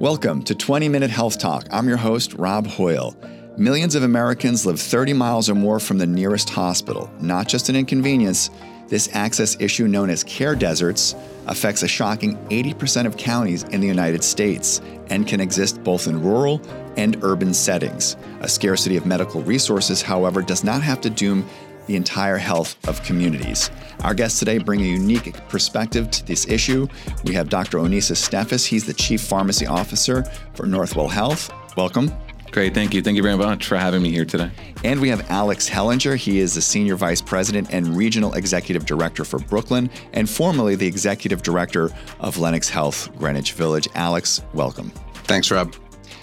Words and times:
Welcome 0.00 0.44
to 0.44 0.54
20 0.54 0.88
Minute 0.88 1.10
Health 1.10 1.40
Talk. 1.40 1.66
I'm 1.72 1.88
your 1.88 1.96
host, 1.96 2.34
Rob 2.34 2.68
Hoyle. 2.68 3.16
Millions 3.56 3.96
of 3.96 4.04
Americans 4.04 4.64
live 4.64 4.78
30 4.78 5.12
miles 5.12 5.50
or 5.50 5.56
more 5.56 5.80
from 5.80 5.98
the 5.98 6.06
nearest 6.06 6.50
hospital. 6.50 7.10
Not 7.18 7.48
just 7.48 7.68
an 7.68 7.74
inconvenience, 7.74 8.50
this 8.86 9.08
access 9.12 9.56
issue, 9.58 9.88
known 9.88 10.08
as 10.08 10.22
care 10.22 10.54
deserts, 10.54 11.16
affects 11.48 11.82
a 11.82 11.88
shocking 11.88 12.36
80% 12.46 13.06
of 13.06 13.16
counties 13.16 13.64
in 13.64 13.80
the 13.80 13.88
United 13.88 14.22
States 14.22 14.80
and 15.10 15.26
can 15.26 15.40
exist 15.40 15.82
both 15.82 16.06
in 16.06 16.22
rural 16.22 16.62
and 16.96 17.18
urban 17.24 17.52
settings. 17.52 18.16
A 18.40 18.48
scarcity 18.48 18.96
of 18.96 19.04
medical 19.04 19.42
resources, 19.42 20.00
however, 20.00 20.42
does 20.42 20.62
not 20.62 20.80
have 20.80 21.00
to 21.00 21.10
doom 21.10 21.44
the 21.88 21.96
entire 21.96 22.36
health 22.36 22.78
of 22.86 23.02
communities. 23.02 23.70
Our 24.04 24.14
guests 24.14 24.38
today 24.38 24.58
bring 24.58 24.80
a 24.80 24.84
unique 24.84 25.34
perspective 25.48 26.08
to 26.12 26.24
this 26.24 26.46
issue. 26.46 26.86
We 27.24 27.34
have 27.34 27.48
Dr. 27.48 27.78
Onisis 27.78 28.16
Stefas. 28.16 28.64
He's 28.64 28.86
the 28.86 28.94
Chief 28.94 29.20
Pharmacy 29.20 29.66
Officer 29.66 30.22
for 30.54 30.66
Northwell 30.66 31.10
Health. 31.10 31.52
Welcome. 31.76 32.12
Great, 32.50 32.72
thank 32.72 32.94
you. 32.94 33.02
Thank 33.02 33.16
you 33.16 33.22
very 33.22 33.36
much 33.36 33.66
for 33.66 33.76
having 33.76 34.02
me 34.02 34.10
here 34.10 34.24
today. 34.24 34.50
And 34.84 35.00
we 35.00 35.08
have 35.08 35.30
Alex 35.30 35.68
Hellinger. 35.68 36.16
He 36.16 36.38
is 36.38 36.54
the 36.54 36.62
Senior 36.62 36.96
Vice 36.96 37.20
President 37.20 37.68
and 37.72 37.96
Regional 37.96 38.32
Executive 38.34 38.86
Director 38.86 39.24
for 39.24 39.38
Brooklyn, 39.38 39.90
and 40.12 40.28
formerly 40.28 40.74
the 40.74 40.86
Executive 40.86 41.42
Director 41.42 41.90
of 42.20 42.38
Lenox 42.38 42.68
Health 42.68 43.10
Greenwich 43.18 43.52
Village. 43.52 43.88
Alex, 43.94 44.42
welcome. 44.54 44.90
Thanks, 45.24 45.50
Rob. 45.50 45.74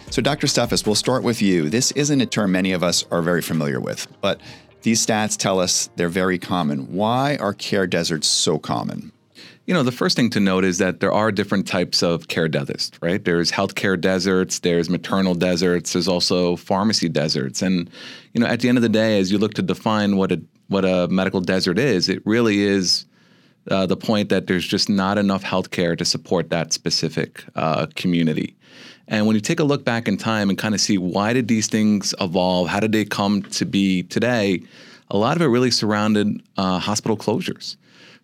So, 0.09 0.21
Dr. 0.21 0.47
Stefas, 0.47 0.85
we'll 0.85 0.95
start 0.95 1.23
with 1.23 1.41
you. 1.41 1.69
This 1.69 1.91
isn't 1.91 2.21
a 2.21 2.25
term 2.25 2.51
many 2.51 2.71
of 2.71 2.83
us 2.83 3.05
are 3.11 3.21
very 3.21 3.41
familiar 3.41 3.79
with, 3.79 4.07
but 4.21 4.39
these 4.85 5.03
stats 5.03 5.35
tell 5.35 5.59
us 5.59 5.89
they're 5.95 6.09
very 6.09 6.37
common. 6.37 6.93
Why 6.93 7.37
are 7.37 7.53
care 7.53 7.87
deserts 7.87 8.27
so 8.27 8.59
common? 8.59 9.11
You 9.65 9.73
know, 9.73 9.81
the 9.81 9.91
first 9.91 10.15
thing 10.15 10.29
to 10.29 10.39
note 10.39 10.63
is 10.63 10.77
that 10.77 10.99
there 10.99 11.11
are 11.11 11.31
different 11.31 11.67
types 11.67 12.03
of 12.03 12.27
care 12.27 12.47
deserts, 12.47 12.91
right? 13.01 13.25
There's 13.25 13.51
healthcare 13.51 13.99
deserts, 13.99 14.59
there's 14.59 14.87
maternal 14.87 15.33
deserts, 15.33 15.93
there's 15.93 16.07
also 16.07 16.55
pharmacy 16.55 17.09
deserts. 17.09 17.63
And, 17.63 17.89
you 18.33 18.41
know, 18.41 18.45
at 18.45 18.59
the 18.59 18.69
end 18.69 18.77
of 18.77 18.83
the 18.83 18.89
day, 18.89 19.17
as 19.19 19.31
you 19.31 19.39
look 19.39 19.55
to 19.55 19.63
define 19.63 20.17
what 20.17 20.31
a 20.31 20.39
what 20.67 20.85
a 20.85 21.07
medical 21.07 21.41
desert 21.41 21.79
is, 21.79 22.07
it 22.07 22.21
really 22.23 22.61
is 22.61 23.05
uh, 23.71 23.87
the 23.87 23.97
point 23.97 24.29
that 24.29 24.45
there's 24.45 24.67
just 24.67 24.87
not 24.87 25.17
enough 25.17 25.43
healthcare 25.43 25.97
to 25.97 26.05
support 26.05 26.51
that 26.51 26.73
specific 26.73 27.43
uh, 27.55 27.87
community. 27.95 28.55
And 29.07 29.27
when 29.27 29.35
you 29.35 29.41
take 29.41 29.59
a 29.59 29.63
look 29.63 29.83
back 29.83 30.07
in 30.07 30.17
time 30.17 30.49
and 30.49 30.57
kind 30.57 30.73
of 30.73 30.81
see 30.81 30.97
why 30.97 31.33
did 31.33 31.47
these 31.47 31.67
things 31.67 32.13
evolve, 32.19 32.67
how 32.67 32.79
did 32.79 32.91
they 32.91 33.05
come 33.05 33.43
to 33.43 33.65
be 33.65 34.03
today, 34.03 34.61
a 35.11 35.17
lot 35.17 35.35
of 35.35 35.41
it 35.41 35.47
really 35.47 35.71
surrounded 35.71 36.41
uh, 36.57 36.79
hospital 36.79 37.15
closures. 37.15 37.75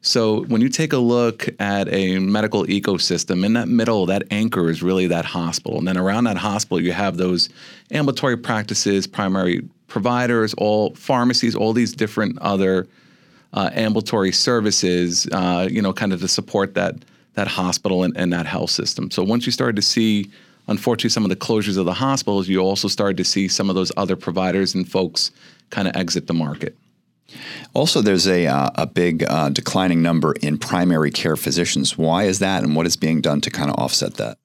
So 0.03 0.45
when 0.45 0.61
you 0.61 0.69
take 0.69 0.93
a 0.93 0.97
look 0.97 1.47
at 1.59 1.87
a 1.93 2.17
medical 2.17 2.65
ecosystem, 2.65 3.45
in 3.45 3.53
that 3.53 3.67
middle, 3.67 4.07
that 4.07 4.23
anchor 4.31 4.69
is 4.69 4.81
really 4.81 5.05
that 5.07 5.25
hospital. 5.25 5.77
And 5.77 5.87
then 5.87 5.97
around 5.97 6.23
that 6.23 6.37
hospital, 6.37 6.81
you 6.81 6.91
have 6.91 7.17
those 7.17 7.49
ambulatory 7.91 8.35
practices, 8.35 9.05
primary 9.05 9.61
providers, 9.87 10.55
all 10.55 10.95
pharmacies, 10.95 11.55
all 11.55 11.73
these 11.73 11.93
different 11.93 12.39
other 12.39 12.87
uh, 13.53 13.69
ambulatory 13.73 14.31
services, 14.31 15.27
uh, 15.31 15.67
you 15.69 15.83
know, 15.83 15.93
kind 15.93 16.13
of 16.13 16.21
to 16.21 16.27
support 16.27 16.73
that 16.73 16.95
that 17.33 17.47
hospital 17.47 18.03
and, 18.03 18.17
and 18.17 18.33
that 18.33 18.45
health 18.45 18.71
system. 18.71 19.09
So 19.09 19.23
once 19.23 19.45
you 19.45 19.53
started 19.53 19.77
to 19.77 19.81
see 19.81 20.29
unfortunately, 20.67 21.09
some 21.09 21.23
of 21.23 21.29
the 21.29 21.35
closures 21.35 21.77
of 21.77 21.85
the 21.85 21.93
hospitals, 21.93 22.47
you 22.47 22.59
also 22.59 22.87
started 22.87 23.17
to 23.17 23.23
see 23.23 23.47
some 23.47 23.69
of 23.69 23.75
those 23.75 23.91
other 23.97 24.15
providers 24.15 24.73
and 24.75 24.89
folks 24.89 25.31
kind 25.69 25.87
of 25.87 25.95
exit 25.95 26.27
the 26.27 26.33
market. 26.33 26.77
Also, 27.73 28.01
there's 28.01 28.27
a, 28.27 28.47
uh, 28.47 28.69
a 28.75 28.85
big 28.85 29.23
uh, 29.23 29.49
declining 29.49 30.01
number 30.01 30.33
in 30.41 30.57
primary 30.57 31.11
care 31.11 31.37
physicians. 31.37 31.97
Why 31.97 32.23
is 32.23 32.39
that, 32.39 32.63
and 32.63 32.75
what 32.75 32.85
is 32.85 32.97
being 32.97 33.21
done 33.21 33.41
to 33.41 33.49
kind 33.49 33.69
of 33.69 33.77
offset 33.77 34.15
that? 34.15 34.37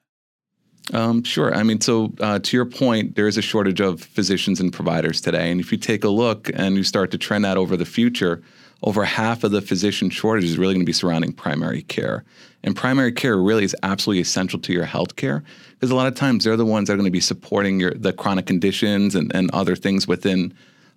Um, 0.92 1.24
sure. 1.24 1.52
I 1.52 1.64
mean, 1.64 1.80
so 1.80 2.12
uh, 2.20 2.38
to 2.38 2.56
your 2.56 2.64
point, 2.64 3.16
there 3.16 3.26
is 3.26 3.36
a 3.36 3.42
shortage 3.42 3.80
of 3.80 4.00
physicians 4.00 4.60
and 4.60 4.72
providers 4.72 5.20
today. 5.20 5.50
And 5.50 5.60
if 5.60 5.72
you 5.72 5.78
take 5.78 6.04
a 6.04 6.08
look 6.08 6.48
and 6.54 6.76
you 6.76 6.84
start 6.84 7.10
to 7.10 7.18
trend 7.18 7.44
that 7.44 7.56
over 7.56 7.76
the 7.76 7.84
future, 7.84 8.42
over 8.82 9.04
half 9.04 9.42
of 9.44 9.50
the 9.50 9.62
physician 9.62 10.10
shortage 10.10 10.44
is 10.44 10.58
really 10.58 10.74
going 10.74 10.84
to 10.84 10.86
be 10.86 10.92
surrounding 10.92 11.32
primary 11.32 11.82
care. 11.82 12.24
And 12.62 12.76
primary 12.76 13.12
care 13.12 13.36
really 13.36 13.64
is 13.64 13.76
absolutely 13.82 14.20
essential 14.20 14.58
to 14.60 14.72
your 14.72 14.84
health 14.84 15.16
care 15.16 15.42
because 15.70 15.90
a 15.90 15.94
lot 15.94 16.08
of 16.08 16.14
times 16.14 16.44
they're 16.44 16.56
the 16.56 16.66
ones 16.66 16.88
that 16.88 16.94
are 16.94 16.96
going 16.96 17.06
to 17.06 17.10
be 17.10 17.20
supporting 17.20 17.80
your 17.80 17.92
the 17.92 18.12
chronic 18.12 18.46
conditions 18.46 19.14
and, 19.14 19.34
and 19.34 19.50
other 19.52 19.76
things 19.76 20.06
within 20.06 20.52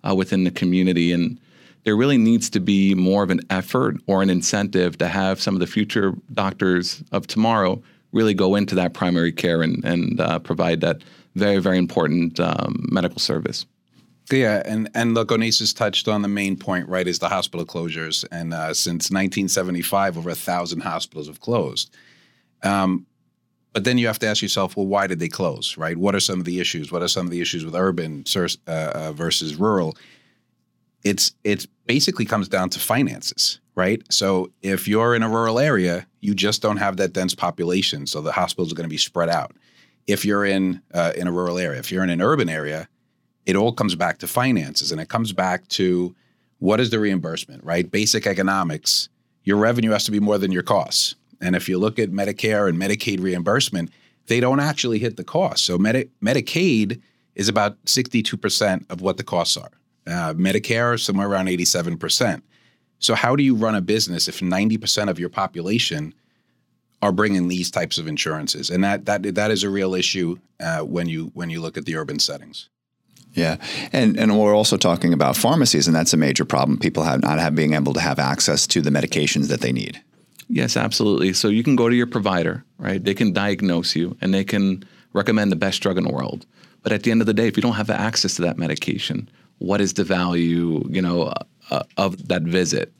uh, 0.08 0.14
within 0.14 0.44
the 0.44 0.50
community. 0.50 1.12
And 1.12 1.38
there 1.84 1.96
really 1.96 2.18
needs 2.18 2.50
to 2.50 2.60
be 2.60 2.94
more 2.94 3.22
of 3.22 3.30
an 3.30 3.40
effort 3.50 3.96
or 4.06 4.22
an 4.22 4.30
incentive 4.30 4.98
to 4.98 5.08
have 5.08 5.40
some 5.40 5.54
of 5.54 5.60
the 5.60 5.66
future 5.66 6.14
doctors 6.32 7.02
of 7.12 7.26
tomorrow 7.26 7.82
really 8.12 8.34
go 8.34 8.56
into 8.56 8.74
that 8.74 8.92
primary 8.92 9.32
care 9.32 9.62
and, 9.62 9.84
and 9.84 10.20
uh, 10.20 10.38
provide 10.40 10.80
that 10.80 11.02
very, 11.36 11.58
very 11.58 11.78
important 11.78 12.40
um, 12.40 12.86
medical 12.90 13.18
service. 13.18 13.66
Yeah, 14.32 14.62
and 14.64 14.88
and 14.94 15.14
look, 15.14 15.28
Onisis 15.28 15.74
touched 15.74 16.06
on 16.06 16.22
the 16.22 16.28
main 16.28 16.56
point, 16.56 16.88
right? 16.88 17.06
Is 17.06 17.18
the 17.18 17.28
hospital 17.28 17.66
closures, 17.66 18.24
and 18.30 18.54
uh, 18.54 18.72
since 18.74 19.10
1975, 19.10 20.18
over 20.18 20.30
a 20.30 20.34
thousand 20.34 20.80
hospitals 20.80 21.26
have 21.26 21.40
closed. 21.40 21.94
Um, 22.62 23.06
but 23.72 23.84
then 23.84 23.98
you 23.98 24.06
have 24.06 24.18
to 24.20 24.26
ask 24.26 24.42
yourself, 24.42 24.76
well, 24.76 24.86
why 24.86 25.06
did 25.06 25.20
they 25.20 25.28
close, 25.28 25.76
right? 25.76 25.96
What 25.96 26.14
are 26.14 26.20
some 26.20 26.40
of 26.40 26.44
the 26.44 26.60
issues? 26.60 26.90
What 26.90 27.02
are 27.02 27.08
some 27.08 27.26
of 27.26 27.30
the 27.30 27.40
issues 27.40 27.64
with 27.64 27.74
urban 27.74 28.24
uh, 28.36 28.48
uh, 28.66 29.12
versus 29.12 29.56
rural? 29.56 29.96
It's 31.04 31.32
it 31.44 31.66
basically 31.86 32.24
comes 32.24 32.48
down 32.48 32.68
to 32.70 32.78
finances, 32.78 33.60
right? 33.74 34.02
So 34.12 34.50
if 34.62 34.86
you're 34.86 35.14
in 35.14 35.22
a 35.22 35.28
rural 35.28 35.58
area, 35.58 36.06
you 36.20 36.34
just 36.34 36.62
don't 36.62 36.76
have 36.76 36.98
that 36.98 37.12
dense 37.12 37.34
population, 37.34 38.06
so 38.06 38.20
the 38.20 38.32
hospitals 38.32 38.72
are 38.72 38.74
going 38.74 38.88
to 38.88 38.90
be 38.90 38.98
spread 38.98 39.28
out. 39.28 39.56
If 40.06 40.24
you're 40.24 40.44
in 40.44 40.82
uh, 40.92 41.12
in 41.16 41.26
a 41.26 41.32
rural 41.32 41.58
area, 41.58 41.78
if 41.78 41.90
you're 41.90 42.04
in 42.04 42.10
an 42.10 42.20
urban 42.20 42.48
area, 42.48 42.88
it 43.46 43.56
all 43.56 43.72
comes 43.72 43.94
back 43.94 44.18
to 44.18 44.26
finances 44.26 44.92
and 44.92 45.00
it 45.00 45.08
comes 45.08 45.32
back 45.32 45.66
to 45.68 46.14
what 46.58 46.80
is 46.80 46.90
the 46.90 47.00
reimbursement, 47.00 47.64
right? 47.64 47.90
Basic 47.90 48.26
economics, 48.26 49.08
your 49.44 49.56
revenue 49.56 49.90
has 49.90 50.04
to 50.04 50.10
be 50.10 50.20
more 50.20 50.38
than 50.38 50.52
your 50.52 50.62
costs. 50.62 51.14
And 51.40 51.56
if 51.56 51.68
you 51.68 51.78
look 51.78 51.98
at 51.98 52.10
Medicare 52.10 52.68
and 52.68 52.78
Medicaid 52.78 53.20
reimbursement, 53.20 53.90
they 54.26 54.40
don't 54.40 54.60
actually 54.60 54.98
hit 54.98 55.16
the 55.16 55.24
cost. 55.24 55.64
So 55.64 55.78
Medi- 55.78 56.10
Medicaid 56.22 57.00
is 57.34 57.48
about 57.48 57.82
62% 57.86 58.90
of 58.90 59.00
what 59.00 59.16
the 59.16 59.24
costs 59.24 59.56
are. 59.56 59.70
Uh, 60.06 60.34
Medicare 60.34 60.94
is 60.94 61.02
somewhere 61.02 61.28
around 61.28 61.46
87%. 61.46 62.42
So 62.98 63.14
how 63.14 63.34
do 63.34 63.42
you 63.42 63.54
run 63.54 63.74
a 63.74 63.80
business 63.80 64.28
if 64.28 64.40
90% 64.40 65.08
of 65.08 65.18
your 65.18 65.30
population 65.30 66.14
are 67.00 67.12
bringing 67.12 67.48
these 67.48 67.70
types 67.70 67.96
of 67.96 68.06
insurances? 68.06 68.68
And 68.68 68.84
that 68.84 69.06
that 69.06 69.22
that 69.34 69.50
is 69.50 69.64
a 69.64 69.70
real 69.70 69.94
issue 69.94 70.36
uh, 70.60 70.80
when 70.80 71.08
you 71.08 71.30
when 71.32 71.48
you 71.48 71.62
look 71.62 71.78
at 71.78 71.86
the 71.86 71.96
urban 71.96 72.18
settings. 72.18 72.68
Yeah, 73.34 73.56
and 73.92 74.18
and 74.18 74.38
we're 74.38 74.54
also 74.54 74.76
talking 74.76 75.12
about 75.12 75.36
pharmacies, 75.36 75.86
and 75.86 75.94
that's 75.94 76.12
a 76.12 76.16
major 76.16 76.44
problem. 76.44 76.78
People 76.78 77.04
have 77.04 77.22
not 77.22 77.38
have 77.38 77.54
being 77.54 77.74
able 77.74 77.92
to 77.94 78.00
have 78.00 78.18
access 78.18 78.66
to 78.68 78.80
the 78.80 78.90
medications 78.90 79.48
that 79.48 79.60
they 79.60 79.72
need. 79.72 80.02
Yes, 80.48 80.76
absolutely. 80.76 81.32
So 81.32 81.48
you 81.48 81.62
can 81.62 81.76
go 81.76 81.88
to 81.88 81.94
your 81.94 82.08
provider, 82.08 82.64
right? 82.78 83.02
They 83.02 83.14
can 83.14 83.32
diagnose 83.32 83.94
you, 83.94 84.16
and 84.20 84.34
they 84.34 84.42
can 84.42 84.84
recommend 85.12 85.52
the 85.52 85.56
best 85.56 85.80
drug 85.80 85.96
in 85.96 86.04
the 86.04 86.12
world. 86.12 86.44
But 86.82 86.92
at 86.92 87.04
the 87.04 87.12
end 87.12 87.20
of 87.20 87.26
the 87.26 87.34
day, 87.34 87.46
if 87.46 87.56
you 87.56 87.62
don't 87.62 87.74
have 87.74 87.90
access 87.90 88.34
to 88.34 88.42
that 88.42 88.58
medication, 88.58 89.28
what 89.58 89.80
is 89.80 89.92
the 89.92 90.04
value, 90.04 90.82
you 90.88 91.02
know, 91.02 91.32
uh, 91.70 91.82
of 91.96 92.28
that 92.28 92.42
visit? 92.42 92.92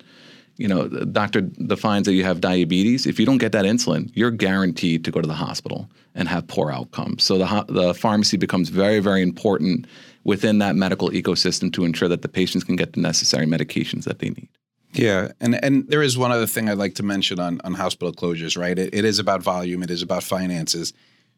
You 0.58 0.68
know, 0.68 0.86
the 0.86 1.06
doctor 1.06 1.40
defines 1.40 2.04
that 2.04 2.12
you 2.12 2.22
have 2.24 2.40
diabetes. 2.40 3.06
If 3.06 3.18
you 3.18 3.24
don't 3.24 3.38
get 3.38 3.52
that 3.52 3.64
insulin, 3.64 4.10
you're 4.14 4.30
guaranteed 4.30 5.04
to 5.06 5.10
go 5.10 5.20
to 5.22 5.26
the 5.26 5.34
hospital 5.34 5.88
and 6.14 6.28
have 6.28 6.46
poor 6.46 6.70
outcomes. 6.70 7.24
So 7.24 7.38
the 7.38 7.64
the 7.68 7.94
pharmacy 7.94 8.36
becomes 8.36 8.68
very, 8.68 9.00
very 9.00 9.22
important 9.22 9.86
within 10.24 10.58
that 10.58 10.76
medical 10.76 11.10
ecosystem 11.10 11.72
to 11.72 11.84
ensure 11.84 12.08
that 12.08 12.22
the 12.22 12.28
patients 12.28 12.64
can 12.64 12.76
get 12.76 12.92
the 12.92 13.00
necessary 13.00 13.46
medications 13.46 14.04
that 14.04 14.18
they 14.18 14.30
need. 14.30 14.48
Yeah, 14.92 15.28
and 15.40 15.62
and 15.64 15.88
there 15.88 16.02
is 16.02 16.18
one 16.18 16.32
other 16.32 16.46
thing 16.46 16.68
I'd 16.68 16.78
like 16.78 16.94
to 16.96 17.04
mention 17.04 17.38
on 17.38 17.60
on 17.62 17.74
hospital 17.74 18.12
closures, 18.12 18.58
right? 18.58 18.78
It, 18.78 18.92
it 18.92 19.04
is 19.04 19.18
about 19.18 19.42
volume, 19.42 19.82
it 19.82 19.90
is 19.90 20.02
about 20.02 20.22
finances. 20.24 20.92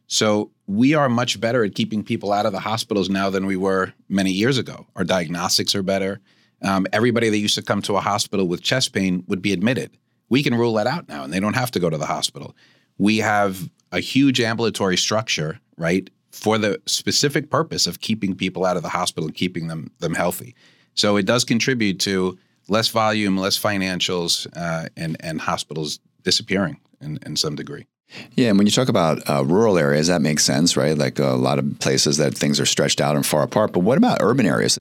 So 0.07 0.51
we 0.67 0.95
are 0.95 1.09
much 1.09 1.41
better 1.41 1.65
at 1.65 1.75
keeping 1.75 2.03
people 2.03 2.33
out 2.33 2.45
of 2.45 2.53
the 2.53 2.61
hospitals 2.61 3.09
now 3.09 3.31
than 3.31 3.47
we 3.47 3.57
were 3.57 3.93
many 4.09 4.31
years 4.31 4.59
ago. 4.59 4.87
Our 4.97 5.05
diagnostics 5.05 5.75
are 5.75 5.83
better. 5.83 6.21
Um, 6.63 6.87
everybody 6.93 7.29
that 7.29 7.39
used 7.39 7.55
to 7.55 7.63
come 7.63 7.83
to 7.83 7.97
a 7.97 8.01
hospital 8.01 8.47
with 8.47 8.63
chest 8.63 8.93
pain 8.93 9.25
would 9.27 9.43
be 9.43 9.53
admitted. 9.53 9.97
We 10.29 10.43
can 10.43 10.55
rule 10.55 10.75
that 10.75 10.87
out 10.87 11.09
now, 11.09 11.25
and 11.25 11.33
they 11.33 11.41
don't 11.41 11.57
have 11.57 11.71
to 11.73 11.81
go 11.81 11.91
to 11.91 11.99
the 11.99 12.07
hospital. 12.07 12.55
We 12.99 13.19
have 13.19 13.71
a 13.91 14.01
huge 14.01 14.41
ambulatory 14.41 14.97
structure, 14.97 15.61
right? 15.77 16.09
For 16.33 16.59
the 16.59 16.81
specific 16.87 17.51
purpose 17.51 17.87
of 17.87 18.01
keeping 18.01 18.35
people 18.35 18.65
out 18.65 18.77
of 18.77 18.83
the 18.83 18.89
hospital 18.89 19.29
and 19.29 19.35
keeping 19.37 19.69
them 19.69 19.91
them 20.01 20.15
healthy. 20.15 20.55
So 20.95 21.17
it 21.17 21.27
does 21.27 21.45
contribute 21.45 22.01
to 22.01 22.39
less 22.69 22.89
volume, 22.89 23.37
less 23.37 23.59
financials, 23.59 24.47
uh, 24.57 24.89
and 24.97 25.17
and 25.21 25.41
hospitals 25.41 26.01
disappearing 26.23 26.81
in, 27.01 27.19
in 27.25 27.37
some 27.37 27.55
degree. 27.55 27.87
Yeah, 28.35 28.49
and 28.49 28.59
when 28.59 28.67
you 28.67 28.71
talk 28.73 28.89
about 28.89 29.29
uh, 29.29 29.45
rural 29.45 29.79
areas, 29.79 30.09
that 30.09 30.21
makes 30.21 30.45
sense, 30.45 30.77
right? 30.77 30.97
Like 30.97 31.19
a 31.19 31.33
lot 31.33 31.59
of 31.59 31.79
places 31.79 32.19
that 32.19 32.35
things 32.35 32.61
are 32.61 32.67
stretched 32.67 33.01
out 33.01 33.17
and 33.17 33.25
far 33.25 33.43
apart. 33.43 33.73
But 33.73 33.81
what 33.81 33.97
about 33.97 34.19
urban 34.21 34.45
areas? 34.47 34.79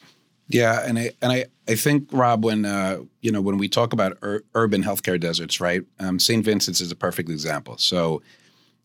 Yeah, 0.47 0.83
and 0.85 0.99
I 0.99 1.11
and 1.21 1.31
I, 1.31 1.45
I 1.67 1.75
think 1.75 2.09
Rob, 2.11 2.43
when 2.43 2.65
uh, 2.65 2.99
you 3.21 3.31
know 3.31 3.41
when 3.41 3.57
we 3.57 3.69
talk 3.69 3.93
about 3.93 4.17
ur- 4.23 4.43
urban 4.53 4.83
healthcare 4.83 5.19
deserts, 5.19 5.61
right? 5.61 5.83
Um, 5.99 6.19
St. 6.19 6.43
Vincent's 6.43 6.81
is 6.81 6.91
a 6.91 6.95
perfect 6.95 7.29
example. 7.29 7.77
So 7.77 8.21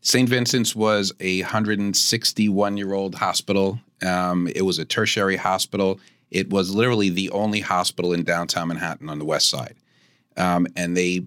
St. 0.06 0.28
Vincent's 0.28 0.76
was 0.76 1.12
a 1.18 1.42
161 1.42 2.76
year 2.76 2.92
old 2.94 3.16
hospital. 3.16 3.80
Um, 4.06 4.46
it 4.54 4.62
was 4.62 4.78
a 4.78 4.84
tertiary 4.84 5.34
hospital. 5.34 5.98
It 6.30 6.48
was 6.48 6.72
literally 6.72 7.08
the 7.08 7.28
only 7.30 7.58
hospital 7.58 8.12
in 8.12 8.22
downtown 8.22 8.68
Manhattan 8.68 9.10
on 9.10 9.18
the 9.18 9.24
west 9.24 9.50
side. 9.50 9.74
Um, 10.36 10.68
and 10.76 10.96
they 10.96 11.26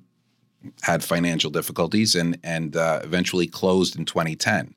had 0.81 1.03
financial 1.03 1.51
difficulties 1.51 2.15
and, 2.15 2.39
and 2.41 2.77
uh, 2.77 3.01
eventually 3.03 3.47
closed 3.47 3.97
in 3.97 4.05
2010. 4.05 4.73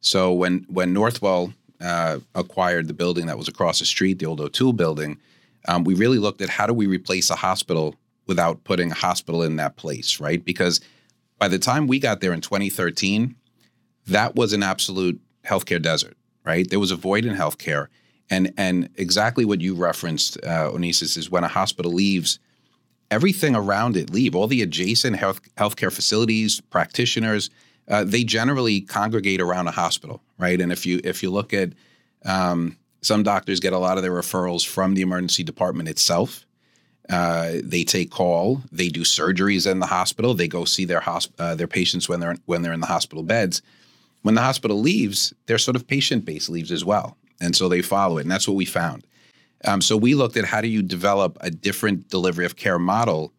So 0.00 0.32
when, 0.32 0.64
when 0.68 0.94
Northwell 0.94 1.52
uh, 1.80 2.20
acquired 2.36 2.86
the 2.86 2.94
building 2.94 3.26
that 3.26 3.36
was 3.36 3.48
across 3.48 3.80
the 3.80 3.84
street, 3.84 4.20
the 4.20 4.26
old 4.26 4.40
O'Toole 4.40 4.74
building, 4.74 5.18
um, 5.66 5.82
we 5.82 5.94
really 5.94 6.18
looked 6.18 6.40
at 6.40 6.50
how 6.50 6.68
do 6.68 6.72
we 6.72 6.86
replace 6.86 7.30
a 7.30 7.36
hospital 7.36 7.96
without 8.28 8.62
putting 8.62 8.92
a 8.92 8.94
hospital 8.94 9.42
in 9.42 9.56
that 9.56 9.74
place, 9.74 10.20
right? 10.20 10.44
Because 10.44 10.80
by 11.40 11.48
the 11.48 11.58
time 11.58 11.88
we 11.88 11.98
got 11.98 12.20
there 12.20 12.32
in 12.32 12.40
2013, 12.40 13.34
that 14.10 14.36
was 14.36 14.52
an 14.52 14.62
absolute 14.62 15.20
healthcare 15.44 15.80
desert, 15.82 16.16
right? 16.44 16.68
There 16.68 16.80
was 16.80 16.90
a 16.90 16.96
void 16.96 17.24
in 17.24 17.34
healthcare. 17.34 17.88
And, 18.28 18.52
and 18.56 18.88
exactly 18.94 19.44
what 19.44 19.60
you 19.60 19.74
referenced, 19.74 20.36
uh, 20.44 20.70
Onisis, 20.70 21.16
is 21.16 21.30
when 21.30 21.42
a 21.42 21.48
hospital 21.48 21.92
leaves, 21.92 22.38
everything 23.10 23.56
around 23.56 23.96
it 23.96 24.10
leave. 24.10 24.36
All 24.36 24.46
the 24.46 24.62
adjacent 24.62 25.16
health 25.16 25.40
healthcare 25.56 25.92
facilities, 25.92 26.60
practitioners, 26.60 27.50
uh, 27.88 28.04
they 28.04 28.22
generally 28.22 28.80
congregate 28.82 29.40
around 29.40 29.66
a 29.66 29.72
hospital, 29.72 30.22
right? 30.38 30.60
And 30.60 30.70
if 30.70 30.86
you 30.86 31.00
if 31.02 31.22
you 31.22 31.30
look 31.30 31.52
at 31.52 31.72
um, 32.24 32.76
some 33.02 33.22
doctors 33.22 33.60
get 33.60 33.72
a 33.72 33.78
lot 33.78 33.96
of 33.96 34.02
their 34.02 34.12
referrals 34.12 34.66
from 34.66 34.94
the 34.94 35.02
emergency 35.02 35.42
department 35.42 35.88
itself. 35.88 36.46
Uh, 37.08 37.54
they 37.64 37.82
take 37.82 38.10
call. 38.10 38.62
They 38.70 38.88
do 38.88 39.00
surgeries 39.00 39.68
in 39.68 39.80
the 39.80 39.86
hospital. 39.86 40.34
They 40.34 40.46
go 40.46 40.64
see 40.64 40.84
their 40.84 41.00
hosp- 41.00 41.32
uh, 41.38 41.56
their 41.56 41.66
patients 41.66 42.08
when 42.08 42.20
they're 42.20 42.36
when 42.46 42.62
they're 42.62 42.72
in 42.72 42.80
the 42.80 42.86
hospital 42.86 43.24
beds. 43.24 43.62
When 44.22 44.34
the 44.34 44.42
hospital 44.42 44.80
leaves, 44.80 45.32
their 45.46 45.58
sort 45.58 45.76
of 45.76 45.86
patient 45.86 46.24
base 46.24 46.48
leaves 46.48 46.72
as 46.72 46.84
well, 46.84 47.16
and 47.40 47.56
so 47.56 47.68
they 47.68 47.82
follow 47.82 48.18
it. 48.18 48.22
And 48.22 48.30
that's 48.30 48.46
what 48.46 48.56
we 48.56 48.66
found. 48.66 49.06
Um, 49.64 49.80
so 49.80 49.96
we 49.96 50.14
looked 50.14 50.36
at 50.36 50.44
how 50.46 50.60
do 50.60 50.68
you 50.68 50.82
develop 50.82 51.36
a 51.40 51.50
different 51.50 52.08
delivery 52.08 52.46
of 52.46 52.56
care 52.56 52.78
model 52.78 53.32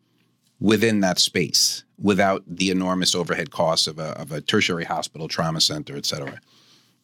within 0.60 1.02
that 1.02 1.20
space 1.20 1.84
without 1.98 2.44
the 2.48 2.70
enormous 2.70 3.16
overhead 3.16 3.52
costs 3.52 3.88
of 3.88 4.00
a, 4.00 4.20
of 4.20 4.32
a 4.32 4.42
tertiary 4.42 4.84
hospital, 4.84 5.28
trauma 5.28 5.62
center, 5.62 5.98
et 5.98 6.06
cetera. 6.06 6.40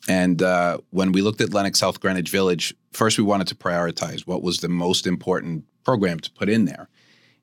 And 0.08 0.42
uh, 0.42 0.78
when 0.92 1.12
we 1.12 1.22
looked 1.22 1.42
at 1.42 1.54
Lenox 1.54 1.80
Health 1.80 2.00
Greenwich 2.00 2.30
Village, 2.30 2.74
first 2.92 3.18
we 3.18 3.24
wanted 3.24 3.48
to 3.48 3.56
prioritize 3.56 4.28
what 4.28 4.44
was 4.44 4.60
the 4.60 4.70
most 4.70 5.08
important 5.08 5.66
program 5.84 6.20
to 6.20 6.32
put 6.32 6.50
in 6.50 6.66
there. 6.66 6.88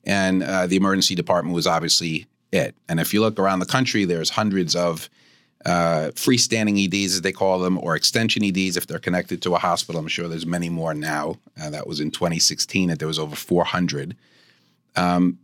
And 0.05 0.43
uh, 0.43 0.67
the 0.67 0.77
emergency 0.77 1.15
department 1.15 1.55
was 1.55 1.67
obviously 1.67 2.27
it. 2.53 2.77
And 2.89 3.01
if 3.01 3.13
you 3.13 3.21
look 3.21 3.39
around 3.39 3.59
the 3.59 3.67
country, 3.67 4.05
there's 4.05 4.31
hundreds 4.31 4.77
of 4.77 5.11
uh, 5.65 6.11
freestanding 6.15 6.83
EDs, 6.85 7.15
as 7.15 7.23
they 7.23 7.33
call 7.33 7.59
them, 7.59 7.79
or 7.79 7.97
extension 7.97 8.45
EDs 8.45 8.77
if 8.77 8.87
they're 8.87 8.99
connected 8.99 9.41
to 9.43 9.55
a 9.55 9.59
hospital. 9.59 10.01
I'm 10.01 10.09
sure 10.09 10.29
there's 10.29 10.47
many 10.47 10.69
more 10.69 10.95
now. 10.95 11.39
Uh, 11.61 11.71
that 11.71 11.87
was 11.87 12.01
in 12.01 12.11
2016 12.11 12.89
that 12.89 12.99
there 12.99 13.09
was 13.09 13.19
over 13.19 13.35
400. 13.35 14.17
Um, 14.97 15.39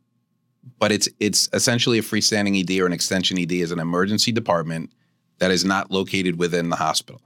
but 0.79 0.93
it's 0.93 1.09
it's 1.19 1.49
essentially 1.53 1.99
a 1.99 2.03
freestanding 2.03 2.61
ED 2.61 2.81
or 2.81 2.87
an 2.87 2.93
extension 2.93 3.39
ED 3.39 3.53
is 3.53 3.73
an 3.73 3.79
emergency 3.79 4.31
department 4.31 4.91
that 5.39 5.51
is 5.51 5.65
not 5.65 5.91
located 5.91 6.39
within 6.39 6.69
the 6.69 6.77
hospital, 6.77 7.23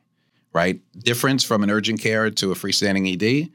right? 0.53 0.81
Difference 0.99 1.43
from 1.43 1.63
an 1.63 1.71
urgent 1.71 2.01
care 2.01 2.31
to 2.31 2.53
a 2.53 2.55
freestanding 2.55 3.13
ED. 3.13 3.51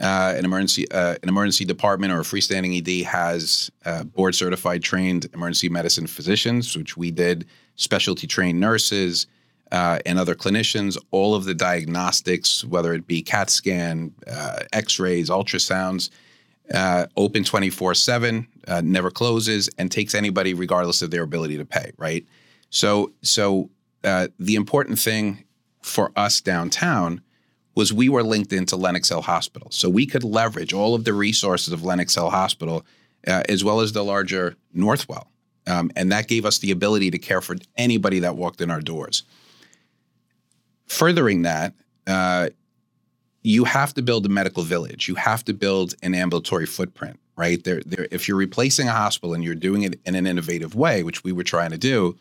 Uh, 0.00 0.34
an 0.36 0.44
emergency 0.44 0.90
uh, 0.90 1.16
an 1.22 1.28
emergency 1.28 1.66
department 1.66 2.12
or 2.12 2.20
a 2.20 2.22
freestanding 2.22 2.78
ED 2.78 3.04
has 3.04 3.70
uh, 3.84 4.02
board 4.04 4.34
certified 4.34 4.82
trained 4.82 5.28
emergency 5.34 5.68
medicine 5.68 6.06
physicians, 6.06 6.76
which 6.76 6.96
we 6.96 7.10
did 7.10 7.46
specialty 7.76 8.26
trained 8.26 8.58
nurses, 8.58 9.26
uh, 9.72 9.98
and 10.04 10.18
other 10.18 10.34
clinicians, 10.34 10.98
all 11.10 11.34
of 11.34 11.44
the 11.44 11.54
diagnostics, 11.54 12.62
whether 12.62 12.92
it 12.92 13.06
be 13.06 13.22
CAT 13.22 13.48
scan, 13.48 14.12
uh, 14.26 14.60
x 14.72 14.98
rays, 14.98 15.30
ultrasounds, 15.30 16.10
uh, 16.74 17.06
open 17.16 17.42
24 17.42 17.94
7, 17.94 18.46
uh, 18.68 18.82
never 18.84 19.10
closes, 19.10 19.70
and 19.78 19.90
takes 19.90 20.14
anybody 20.14 20.52
regardless 20.52 21.00
of 21.00 21.10
their 21.10 21.22
ability 21.22 21.56
to 21.56 21.64
pay, 21.64 21.90
right? 21.96 22.26
So, 22.68 23.12
so 23.22 23.70
the 24.02 24.54
important 24.54 24.98
thing 24.98 25.44
for 25.80 26.12
us 26.16 26.40
downtown 26.40 27.22
was 27.74 27.92
we 27.92 28.08
were 28.08 28.22
linked 28.22 28.52
into 28.52 28.76
Lenox 28.76 29.08
Hill 29.08 29.22
Hospital. 29.22 29.68
So 29.70 29.88
we 29.88 30.06
could 30.06 30.24
leverage 30.24 30.72
all 30.72 30.94
of 30.94 31.04
the 31.04 31.14
resources 31.14 31.72
of 31.72 31.84
Lenox 31.84 32.14
Hill 32.14 32.30
Hospital 32.30 32.84
uh, 33.26 33.42
as 33.48 33.64
well 33.64 33.80
as 33.80 33.92
the 33.92 34.04
larger 34.04 34.56
Northwell. 34.76 35.26
Um, 35.66 35.90
and 35.94 36.10
that 36.10 36.28
gave 36.28 36.44
us 36.44 36.58
the 36.58 36.70
ability 36.70 37.10
to 37.12 37.18
care 37.18 37.40
for 37.40 37.56
anybody 37.76 38.18
that 38.20 38.36
walked 38.36 38.60
in 38.60 38.70
our 38.70 38.80
doors. 38.80 39.22
Furthering 40.86 41.42
that, 41.42 41.74
uh, 42.06 42.50
you 43.42 43.64
have 43.64 43.94
to 43.94 44.02
build 44.02 44.26
a 44.26 44.28
medical 44.28 44.62
village. 44.62 45.08
You 45.08 45.14
have 45.16 45.44
to 45.44 45.54
build 45.54 45.94
an 46.02 46.14
ambulatory 46.14 46.66
footprint, 46.66 47.18
right? 47.36 47.62
There, 47.62 47.80
if 48.10 48.28
you're 48.28 48.36
replacing 48.36 48.88
a 48.88 48.92
hospital 48.92 49.34
and 49.34 49.42
you're 49.42 49.54
doing 49.54 49.82
it 49.82 50.00
in 50.04 50.14
an 50.14 50.26
innovative 50.26 50.74
way, 50.74 51.02
which 51.02 51.24
we 51.24 51.32
were 51.32 51.44
trying 51.44 51.70
to 51.70 51.78
do, 51.78 52.16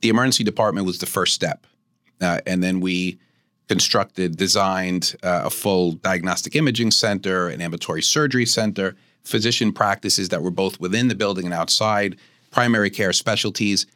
the 0.00 0.08
emergency 0.08 0.44
department 0.44 0.86
was 0.86 0.98
the 0.98 1.06
first 1.06 1.34
step. 1.34 1.66
Uh, 2.20 2.40
and 2.46 2.62
then 2.62 2.80
we 2.80 3.18
constructed, 3.68 4.36
designed 4.36 5.16
uh, 5.22 5.42
a 5.44 5.50
full 5.50 5.92
diagnostic 5.92 6.54
imaging 6.54 6.90
center, 6.90 7.48
an 7.48 7.60
ambulatory 7.60 8.02
surgery 8.02 8.46
center, 8.46 8.94
physician 9.24 9.72
practices 9.72 10.28
that 10.28 10.42
were 10.42 10.50
both 10.50 10.78
within 10.78 11.08
the 11.08 11.14
building 11.14 11.44
and 11.44 11.54
outside, 11.54 12.16
primary 12.50 12.90
care 12.90 13.12
specialties, 13.12 13.86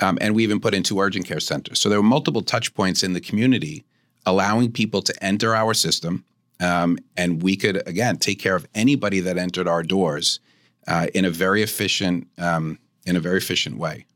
um, 0.00 0.18
and 0.20 0.34
we 0.34 0.42
even 0.42 0.60
put 0.60 0.74
in 0.74 0.82
two 0.82 0.98
urgent 1.00 1.26
care 1.26 1.40
centers. 1.40 1.78
So 1.78 1.88
there 1.88 1.98
were 1.98 2.08
multiple 2.08 2.42
touch 2.42 2.74
points 2.74 3.02
in 3.02 3.12
the 3.12 3.20
community, 3.20 3.84
allowing 4.26 4.72
people 4.72 5.02
to 5.02 5.24
enter 5.24 5.54
our 5.54 5.74
system, 5.74 6.24
um, 6.60 6.98
and 7.16 7.42
we 7.42 7.56
could 7.56 7.86
again 7.88 8.16
take 8.16 8.38
care 8.38 8.56
of 8.56 8.66
anybody 8.74 9.20
that 9.20 9.38
entered 9.38 9.68
our 9.68 9.82
doors 9.82 10.40
uh, 10.86 11.06
in 11.14 11.24
a 11.24 11.30
very 11.30 11.62
efficient 11.62 12.26
um, 12.38 12.78
in 13.06 13.16
a 13.16 13.20
very 13.20 13.38
efficient 13.38 13.78
way. 13.78 14.06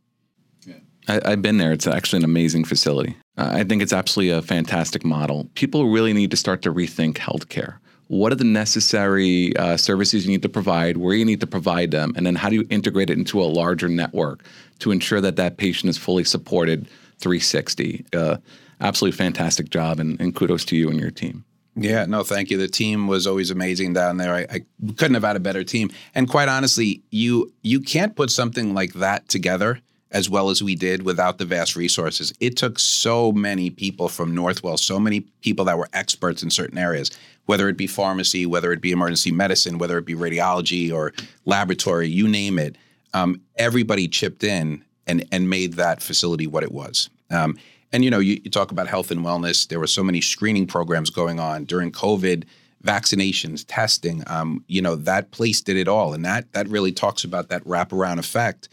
I, 1.06 1.30
have 1.30 1.42
been 1.42 1.58
there. 1.58 1.72
It's 1.72 1.86
actually 1.86 2.18
an 2.18 2.24
amazing 2.24 2.64
facility. 2.64 3.16
Uh, 3.36 3.50
I 3.52 3.64
think 3.64 3.82
it's 3.82 3.92
absolutely 3.92 4.30
a 4.30 4.42
fantastic 4.42 5.04
model. 5.04 5.48
People 5.54 5.88
really 5.88 6.12
need 6.12 6.30
to 6.30 6.36
start 6.36 6.62
to 6.62 6.72
rethink 6.72 7.14
healthcare 7.14 7.78
what 8.08 8.32
are 8.32 8.36
the 8.36 8.44
necessary 8.44 9.56
uh, 9.56 9.76
services 9.76 10.24
you 10.24 10.30
need 10.30 10.42
to 10.42 10.48
provide, 10.48 10.96
where 10.96 11.14
you 11.14 11.24
need 11.24 11.40
to 11.40 11.46
provide 11.46 11.90
them, 11.90 12.12
and 12.16 12.26
then 12.26 12.34
how 12.34 12.48
do 12.48 12.56
you 12.56 12.66
integrate 12.70 13.10
it 13.10 13.18
into 13.18 13.40
a 13.40 13.44
larger 13.44 13.88
network 13.88 14.44
to 14.80 14.90
ensure 14.90 15.20
that 15.20 15.36
that 15.36 15.56
patient 15.56 15.88
is 15.88 15.96
fully 15.96 16.24
supported 16.24 16.86
360. 17.18 18.04
Uh, 18.12 18.36
absolutely 18.80 19.16
fantastic 19.16 19.70
job, 19.70 19.98
and, 20.00 20.20
and, 20.20 20.34
kudos 20.34 20.64
to 20.66 20.76
you 20.76 20.90
and 20.90 21.00
your 21.00 21.10
team. 21.10 21.44
Yeah, 21.76 22.04
no, 22.06 22.22
thank 22.22 22.50
you. 22.50 22.58
The 22.58 22.68
team 22.68 23.08
was 23.08 23.26
always 23.26 23.50
amazing 23.50 23.94
down 23.94 24.18
there. 24.18 24.34
I, 24.34 24.46
I 24.50 24.60
couldn't 24.96 25.14
have 25.14 25.24
had 25.24 25.36
a 25.36 25.40
better 25.40 25.64
team. 25.64 25.90
And 26.14 26.28
quite 26.28 26.48
honestly, 26.48 27.02
you 27.10 27.52
you 27.62 27.80
can't 27.80 28.14
put 28.14 28.30
something 28.30 28.74
like 28.74 28.92
that 28.94 29.28
together 29.28 29.80
as 30.14 30.30
well 30.30 30.48
as 30.48 30.62
we 30.62 30.76
did 30.76 31.02
without 31.02 31.38
the 31.38 31.44
vast 31.44 31.74
resources. 31.74 32.32
It 32.38 32.56
took 32.56 32.78
so 32.78 33.32
many 33.32 33.68
people 33.68 34.08
from 34.08 34.34
Northwell, 34.34 34.78
so 34.78 35.00
many 35.00 35.20
people 35.42 35.64
that 35.64 35.76
were 35.76 35.88
experts 35.92 36.42
in 36.42 36.50
certain 36.50 36.78
areas, 36.78 37.10
whether 37.46 37.68
it 37.68 37.76
be 37.76 37.88
pharmacy, 37.88 38.46
whether 38.46 38.72
it 38.72 38.80
be 38.80 38.92
emergency 38.92 39.32
medicine, 39.32 39.76
whether 39.76 39.98
it 39.98 40.06
be 40.06 40.14
radiology 40.14 40.92
or 40.92 41.12
laboratory, 41.44 42.08
you 42.08 42.28
name 42.28 42.60
it. 42.60 42.76
Um, 43.12 43.40
everybody 43.56 44.08
chipped 44.08 44.44
in 44.44 44.84
and 45.06 45.26
and 45.32 45.50
made 45.50 45.74
that 45.74 46.00
facility 46.00 46.46
what 46.46 46.62
it 46.62 46.72
was. 46.72 47.10
Um, 47.30 47.58
and 47.92 48.04
you 48.04 48.10
know, 48.10 48.20
you, 48.20 48.40
you 48.42 48.50
talk 48.50 48.70
about 48.70 48.86
health 48.86 49.10
and 49.10 49.20
wellness. 49.20 49.68
There 49.68 49.80
were 49.80 49.86
so 49.88 50.04
many 50.04 50.20
screening 50.20 50.66
programs 50.66 51.10
going 51.10 51.40
on 51.40 51.64
during 51.64 51.90
COVID 51.90 52.44
vaccinations, 52.84 53.64
testing. 53.66 54.22
Um, 54.26 54.64
you 54.68 54.80
know, 54.80 54.94
that 54.94 55.32
place 55.32 55.60
did 55.60 55.76
it 55.76 55.88
all, 55.88 56.14
and 56.14 56.24
that 56.24 56.52
that 56.52 56.68
really 56.68 56.92
talks 56.92 57.24
about 57.24 57.48
that 57.48 57.64
wraparound 57.64 58.18
effect 58.18 58.68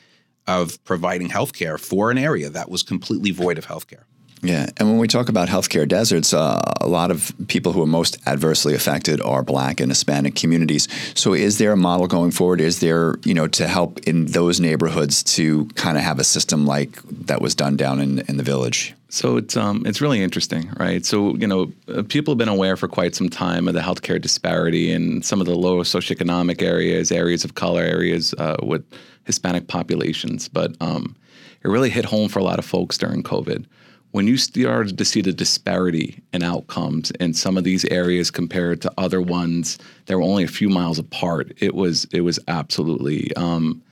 of 0.60 0.84
providing 0.84 1.29
healthcare 1.29 1.79
for 1.79 2.12
an 2.12 2.17
area 2.17 2.50
that 2.50 2.70
was 2.70 2.84
completely 2.84 3.31
void 3.31 3.58
of 3.58 3.65
healthcare. 3.65 4.03
Yeah, 4.43 4.67
and 4.77 4.89
when 4.89 4.98
we 4.98 5.08
talk 5.08 5.29
about 5.29 5.50
healthcare 5.50 5.88
deserts, 5.88 6.34
uh, 6.34 6.60
a 6.81 6.88
lot 6.88 7.12
of 7.12 7.31
people 7.48 7.74
who 7.74 7.84
are 7.84 7.88
most 7.88 8.17
adversely 8.25 8.74
affected 8.74 9.22
are 9.22 9.43
Black 9.43 9.79
and 9.79 9.91
Hispanic 9.91 10.34
communities. 10.36 10.88
So, 11.13 11.34
is 11.34 11.60
there 11.60 11.72
a 11.72 11.77
model 11.77 12.08
going 12.08 12.31
forward? 12.31 12.60
Is 12.60 12.79
there, 12.79 13.15
you 13.24 13.36
know, 13.36 13.48
to 13.50 13.67
help 13.67 14.00
in 14.00 14.25
those 14.25 14.60
neighborhoods 14.60 15.22
to 15.36 15.65
kind 15.75 15.96
of 15.96 16.03
have 16.03 16.17
a 16.17 16.24
system 16.24 16.65
like 16.65 17.00
that 17.03 17.39
was 17.39 17.53
done 17.53 17.77
down 17.77 18.00
in, 18.00 18.20
in 18.22 18.38
the 18.38 18.43
village? 18.43 18.96
So 19.11 19.35
it's 19.35 19.57
um, 19.57 19.83
it's 19.85 19.99
really 19.99 20.23
interesting, 20.23 20.71
right? 20.79 21.05
So 21.05 21.35
you 21.35 21.45
know, 21.45 21.73
uh, 21.89 22.03
people 22.03 22.31
have 22.31 22.37
been 22.37 22.47
aware 22.47 22.77
for 22.77 22.87
quite 22.87 23.13
some 23.13 23.27
time 23.27 23.67
of 23.67 23.73
the 23.73 23.81
healthcare 23.81 24.21
disparity 24.21 24.89
in 24.89 25.21
some 25.21 25.41
of 25.41 25.47
the 25.47 25.53
lower 25.53 25.83
socioeconomic 25.83 26.61
areas, 26.61 27.11
areas 27.11 27.43
of 27.43 27.55
color, 27.55 27.81
areas 27.81 28.33
uh, 28.37 28.55
with 28.63 28.85
Hispanic 29.25 29.67
populations. 29.67 30.47
But 30.47 30.77
um, 30.79 31.17
it 31.61 31.67
really 31.67 31.89
hit 31.89 32.05
home 32.05 32.29
for 32.29 32.39
a 32.39 32.43
lot 32.43 32.57
of 32.57 32.63
folks 32.63 32.97
during 32.97 33.21
COVID. 33.21 33.65
When 34.11 34.27
you 34.27 34.37
started 34.37 34.97
to 34.97 35.05
see 35.05 35.21
the 35.21 35.33
disparity 35.33 36.23
in 36.31 36.41
outcomes 36.41 37.11
in 37.11 37.33
some 37.33 37.57
of 37.57 37.65
these 37.65 37.83
areas 37.85 38.31
compared 38.31 38.81
to 38.83 38.93
other 38.97 39.21
ones 39.21 39.77
that 40.05 40.15
were 40.15 40.23
only 40.23 40.45
a 40.45 40.47
few 40.47 40.69
miles 40.69 40.99
apart, 40.99 41.51
it 41.57 41.75
was 41.75 42.05
it 42.13 42.21
was 42.21 42.39
absolutely 42.47 43.35
um, 43.35 43.83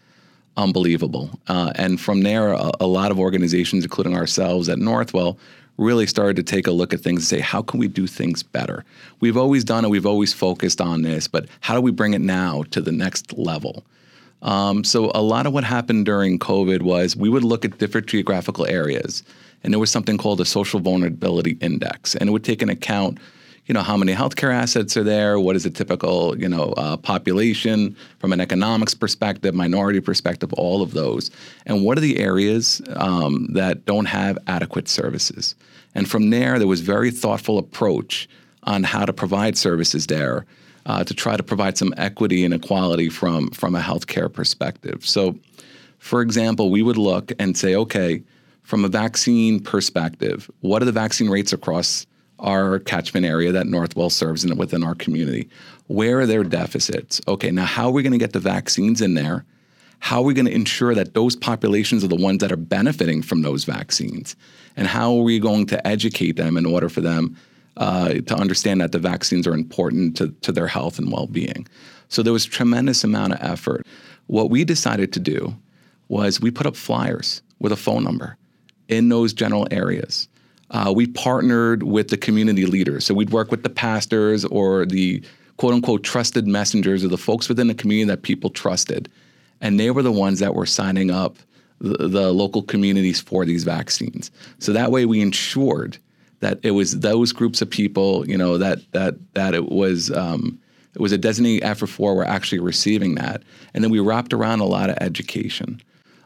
unbelievable. 0.60 1.30
Uh, 1.48 1.72
and 1.75 2.00
from 2.00 2.22
there, 2.22 2.51
a, 2.51 2.72
a, 2.80 2.88
lot 2.88 3.12
of 3.12 3.20
organizations, 3.20 3.84
including 3.84 4.16
ourselves 4.16 4.70
at 4.70 4.78
Northwell, 4.78 5.38
really 5.78 6.06
started 6.06 6.36
to 6.36 6.44
take 6.44 6.68
a 6.68 6.72
look 6.72 6.94
at 6.94 7.00
things 7.00 7.22
and 7.22 7.28
say, 7.28 7.39
how 7.39 7.62
can 7.62 7.80
we 7.80 7.88
do 7.88 8.06
things 8.06 8.44
better? 8.44 8.84
We've 9.22 9.38
always 9.38 9.63
done 9.63 9.86
it, 9.86 9.89
we've 9.89 10.06
always 10.06 10.34
focused 10.34 10.82
on 10.82 11.01
this, 11.04 11.28
but 11.28 11.48
how 11.62 11.74
do 11.74 11.82
we 11.82 11.92
bring 11.92 12.13
it 12.13 12.22
now 12.22 12.63
to 12.72 12.82
the 12.82 12.92
next 12.92 13.38
level? 13.38 13.84
Um, 14.42 14.84
so 14.84 15.12
a 15.16 15.22
lot 15.22 15.46
of 15.46 15.54
what 15.54 15.63
happened 15.63 16.06
during 16.06 16.39
COVID 16.39 16.82
was 16.82 17.16
we 17.16 17.30
would 17.30 17.44
look 17.44 17.66
at 17.66 17.78
different 17.78 18.08
geographical 18.08 18.66
areas, 18.66 19.24
and 19.63 19.74
there 19.74 19.80
was 19.80 19.92
something 19.92 20.18
called 20.18 20.42
a 20.42 20.46
social 20.46 20.80
vulnerability 20.80 21.58
index, 21.62 22.16
and 22.16 22.30
it 22.30 22.32
would 22.32 22.44
take 22.44 22.62
into 22.62 22.74
account 22.74 23.18
you 23.69 23.73
know 23.73 23.83
how 23.83 23.95
many 23.95 24.15
healthcare 24.15 24.51
assets 24.51 24.97
are 24.97 25.03
there? 25.03 25.39
What 25.39 25.55
is 25.55 25.63
a 25.63 25.69
typical 25.69 26.35
you 26.39 26.49
know 26.49 26.73
uh, 26.75 26.97
population 26.97 27.95
from 28.17 28.33
an 28.33 28.41
economics 28.41 28.95
perspective 28.95 29.53
minority 29.53 30.01
perspective 30.01 30.51
all 30.53 30.81
of 30.81 30.93
those? 30.93 31.29
And 31.67 31.85
what 31.85 31.95
are 31.99 32.01
the 32.01 32.17
areas 32.17 32.81
um, 32.95 33.53
that 33.53 33.85
don't 33.85 34.05
have 34.07 34.39
adequate 34.47 34.89
services? 34.89 35.53
And 35.93 36.09
from 36.09 36.31
there 36.31 36.57
there 36.57 36.67
was 36.67 36.81
very 36.81 37.11
thoughtful 37.11 37.59
approach 37.59 38.27
on 38.63 38.83
how 38.83 39.05
to 39.05 39.13
provide 39.13 39.55
services 39.55 40.07
there 40.07 40.47
uh, 40.88 41.03
to 41.03 41.13
try 41.13 41.38
to 41.38 41.43
provide 41.43 41.77
some 41.77 41.93
equity 41.95 42.43
and 42.43 42.55
equality 42.55 43.07
from 43.07 43.51
from 43.51 43.75
a 43.75 43.81
healthcare 43.81 44.33
perspective. 44.33 45.05
So 45.05 45.38
for 45.99 46.23
example 46.23 46.71
we 46.71 46.81
would 46.81 46.97
look 46.97 47.31
and 47.38 47.55
say 47.55 47.75
okay 47.75 48.23
from 48.63 48.83
a 48.83 48.88
vaccine 48.88 49.59
perspective 49.59 50.49
what 50.61 50.81
are 50.81 50.85
the 50.85 50.91
vaccine 50.91 51.29
rates 51.29 51.53
across 51.53 52.07
our 52.39 52.79
catchment 52.79 53.25
area 53.25 53.51
that 53.51 53.65
Northwell 53.65 54.12
serves 54.12 54.43
in, 54.43 54.55
within 54.58 54.84
our 54.84 54.96
community. 54.96 55.50
Where 55.88 56.22
are 56.22 56.25
their 56.25 56.43
deficits? 56.43 57.22
Okay, 57.27 57.51
now 57.51 57.65
how 57.65 57.88
are 57.88 57.91
we 57.91 58.03
going 58.03 58.13
to 58.13 58.19
get 58.19 58.34
the 58.34 58.39
vaccines 58.39 59.01
in 59.01 59.13
there? 59.13 59.46
How 60.00 60.19
are 60.19 60.24
we 60.24 60.34
going 60.34 60.46
to 60.46 60.53
ensure 60.53 60.96
that 60.96 61.13
those 61.13 61.36
populations 61.36 62.03
are 62.03 62.08
the 62.08 62.15
ones 62.15 62.39
that 62.39 62.51
are 62.51 62.58
benefiting 62.58 63.22
from 63.22 63.41
those 63.41 63.65
vaccines? 63.65 64.36
And 64.77 64.88
how 64.88 65.13
are 65.13 65.24
we 65.24 65.39
going 65.39 65.65
to 65.67 65.88
educate 65.88 66.38
them 66.38 66.58
in 66.58 66.65
order 66.65 66.88
for 66.88 67.01
them 67.01 67.36
uh, 67.77 68.13
to 68.13 68.36
understand 68.36 68.79
that 68.81 68.93
the 68.93 69.00
vaccines 69.00 69.46
are 69.46 69.53
important 69.53 70.15
to, 70.17 70.29
to 70.41 70.51
their 70.51 70.67
health 70.67 71.00
and 71.00 71.12
well 71.12 71.27
being? 71.27 71.67
So 72.08 72.24
there 72.24 72.34
was 72.34 72.46
tremendous 72.46 73.03
amount 73.03 73.34
of 73.34 73.39
effort. 73.41 73.86
What 74.27 74.50
we 74.50 74.63
decided 74.63 75.12
to 75.13 75.19
do 75.19 75.55
was 76.08 76.39
we 76.39 76.50
put 76.50 76.65
up 76.65 76.75
flyers 76.75 77.41
with 77.60 77.72
a 77.72 77.75
phone 77.75 78.03
number 78.03 78.38
in 78.88 79.10
those 79.10 79.34
general 79.34 79.67
areas 79.69 80.27
uh, 80.71 80.93
we 80.95 81.07
partnered 81.07 81.83
with 81.83 82.09
the 82.09 82.17
community 82.17 82.65
leaders. 82.65 83.05
So 83.05 83.13
we'd 83.13 83.31
work 83.31 83.51
with 83.51 83.63
the 83.63 83.69
pastors 83.69 84.45
or 84.45 84.85
the 84.85 85.23
quote 85.57 85.73
unquote 85.73 86.03
trusted 86.03 86.47
messengers 86.47 87.03
or 87.03 87.07
the 87.07 87.17
folks 87.17 87.49
within 87.49 87.67
the 87.67 87.73
community 87.73 88.07
that 88.09 88.21
people 88.21 88.49
trusted. 88.49 89.09
And 89.61 89.79
they 89.79 89.91
were 89.91 90.03
the 90.03 90.11
ones 90.11 90.39
that 90.39 90.55
were 90.55 90.65
signing 90.65 91.11
up 91.11 91.38
the, 91.79 92.07
the 92.07 92.31
local 92.31 92.61
communities 92.61 93.19
for 93.19 93.45
these 93.45 93.63
vaccines. 93.63 94.31
So 94.59 94.71
that 94.73 94.91
way 94.91 95.05
we 95.05 95.21
ensured 95.21 95.97
that 96.39 96.59
it 96.63 96.71
was 96.71 96.99
those 96.99 97.33
groups 97.33 97.61
of 97.61 97.69
people, 97.69 98.27
you 98.27 98.38
know, 98.38 98.57
that 98.57 98.79
that 98.93 99.15
that 99.33 99.53
it 99.53 99.69
was 99.69 100.11
um, 100.11 100.59
it 100.95 101.01
was 101.01 101.11
a 101.11 101.17
designated 101.17 101.63
effort 101.63 101.88
for 101.88 102.15
were 102.15 102.25
actually 102.25 102.59
receiving 102.59 103.15
that. 103.15 103.43
And 103.73 103.83
then 103.83 103.91
we 103.91 103.99
wrapped 103.99 104.33
around 104.33 104.59
a 104.59 104.65
lot 104.65 104.89
of 104.89 104.97
education. 105.01 105.81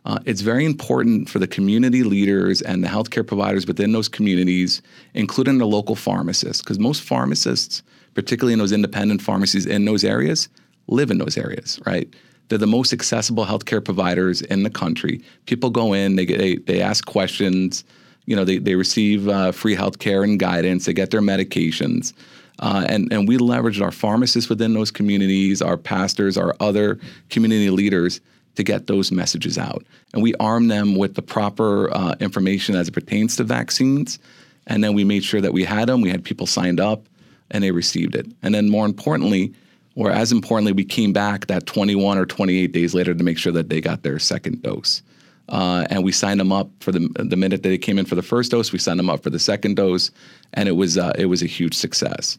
Uh, 0.05 0.19
it's 0.25 0.41
very 0.41 0.65
important 0.65 1.29
for 1.29 1.39
the 1.39 1.47
community 1.47 2.03
leaders 2.03 2.61
and 2.61 2.83
the 2.83 2.87
healthcare 2.87 3.25
providers 3.25 3.65
within 3.65 3.93
those 3.93 4.09
communities, 4.09 4.81
including 5.13 5.57
the 5.57 5.65
local 5.65 5.95
pharmacists, 5.95 6.61
because 6.61 6.77
most 6.77 7.01
pharmacists, 7.01 7.83
particularly 8.13 8.53
in 8.53 8.59
those 8.59 8.73
independent 8.73 9.21
pharmacies 9.21 9.65
in 9.65 9.85
those 9.85 10.03
areas, 10.03 10.49
live 10.87 11.09
in 11.09 11.17
those 11.19 11.37
areas, 11.37 11.79
right? 11.85 12.13
They're 12.49 12.57
the 12.57 12.67
most 12.67 12.91
accessible 12.91 13.45
healthcare 13.45 13.83
providers 13.83 14.41
in 14.41 14.63
the 14.63 14.69
country. 14.69 15.23
People 15.45 15.69
go 15.69 15.93
in, 15.93 16.17
they 16.17 16.25
get, 16.25 16.37
they, 16.37 16.57
they 16.57 16.81
ask 16.81 17.05
questions, 17.05 17.85
you 18.25 18.35
know, 18.35 18.43
they, 18.43 18.57
they 18.57 18.75
receive 18.75 19.29
uh, 19.29 19.53
free 19.53 19.75
healthcare 19.75 20.25
and 20.25 20.37
guidance, 20.37 20.85
they 20.85 20.93
get 20.93 21.11
their 21.11 21.21
medications. 21.21 22.13
Uh, 22.59 22.85
and, 22.87 23.11
and 23.11 23.27
we 23.27 23.37
leveraged 23.37 23.81
our 23.81 23.91
pharmacists 23.91 24.49
within 24.49 24.73
those 24.73 24.91
communities, 24.91 25.61
our 25.61 25.77
pastors, 25.77 26.37
our 26.37 26.53
other 26.59 26.99
community 27.29 27.69
leaders 27.69 28.19
to 28.55 28.63
get 28.63 28.87
those 28.87 29.11
messages 29.11 29.57
out. 29.57 29.85
And 30.13 30.21
we 30.21 30.33
armed 30.35 30.69
them 30.69 30.95
with 30.95 31.15
the 31.15 31.21
proper 31.21 31.93
uh, 31.93 32.15
information 32.19 32.75
as 32.75 32.87
it 32.87 32.91
pertains 32.91 33.35
to 33.37 33.43
vaccines. 33.43 34.19
And 34.67 34.83
then 34.83 34.93
we 34.93 35.03
made 35.03 35.23
sure 35.23 35.41
that 35.41 35.53
we 35.53 35.63
had 35.63 35.89
them, 35.89 36.01
we 36.01 36.09
had 36.09 36.23
people 36.23 36.47
signed 36.47 36.79
up, 36.79 37.07
and 37.51 37.63
they 37.63 37.71
received 37.71 38.15
it. 38.15 38.27
And 38.41 38.53
then 38.53 38.69
more 38.69 38.85
importantly, 38.85 39.53
or 39.95 40.11
as 40.11 40.31
importantly, 40.31 40.71
we 40.71 40.85
came 40.85 41.13
back 41.13 41.47
that 41.47 41.65
21 41.65 42.17
or 42.17 42.25
28 42.25 42.71
days 42.71 42.93
later 42.93 43.13
to 43.13 43.23
make 43.23 43.37
sure 43.37 43.51
that 43.51 43.69
they 43.69 43.81
got 43.81 44.03
their 44.03 44.19
second 44.19 44.63
dose. 44.63 45.03
Uh, 45.49 45.85
and 45.89 46.03
we 46.03 46.11
signed 46.11 46.39
them 46.39 46.51
up 46.51 46.69
for 46.79 46.91
the 46.91 47.09
the 47.15 47.35
minute 47.35 47.63
that 47.63 47.69
they 47.69 47.77
came 47.77 47.99
in 47.99 48.05
for 48.05 48.15
the 48.15 48.21
first 48.21 48.51
dose. 48.51 48.71
We 48.71 48.79
signed 48.79 48.97
them 48.97 49.09
up 49.09 49.21
for 49.21 49.29
the 49.29 49.39
second 49.39 49.75
dose, 49.75 50.09
and 50.53 50.69
it 50.69 50.71
was 50.71 50.97
uh, 50.97 51.11
it 51.17 51.25
was 51.25 51.43
a 51.43 51.47
huge 51.47 51.73
success. 51.73 52.37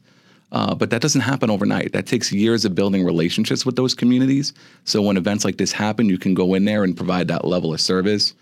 Uh, 0.55 0.73
but 0.73 0.91
that 0.91 1.03
doesn't 1.03 1.23
happen 1.23 1.51
overnight. 1.51 1.93
That 1.93 2.07
takes 2.07 2.31
years 2.31 2.65
of 2.65 2.77
building 2.77 3.05
relationships 3.05 3.67
with 3.67 3.75
those 3.75 3.93
communities. 3.93 4.55
So 4.85 5.03
when 5.03 5.17
events 5.17 5.45
like 5.45 5.59
this 5.59 5.73
happen, 5.73 6.09
you 6.09 6.17
can 6.17 6.33
go 6.33 6.55
in 6.55 6.65
there 6.65 6.85
and 6.85 6.97
provide 6.97 7.27
that 7.27 7.45
level 7.45 7.75
of 7.75 7.81
service 7.81 8.35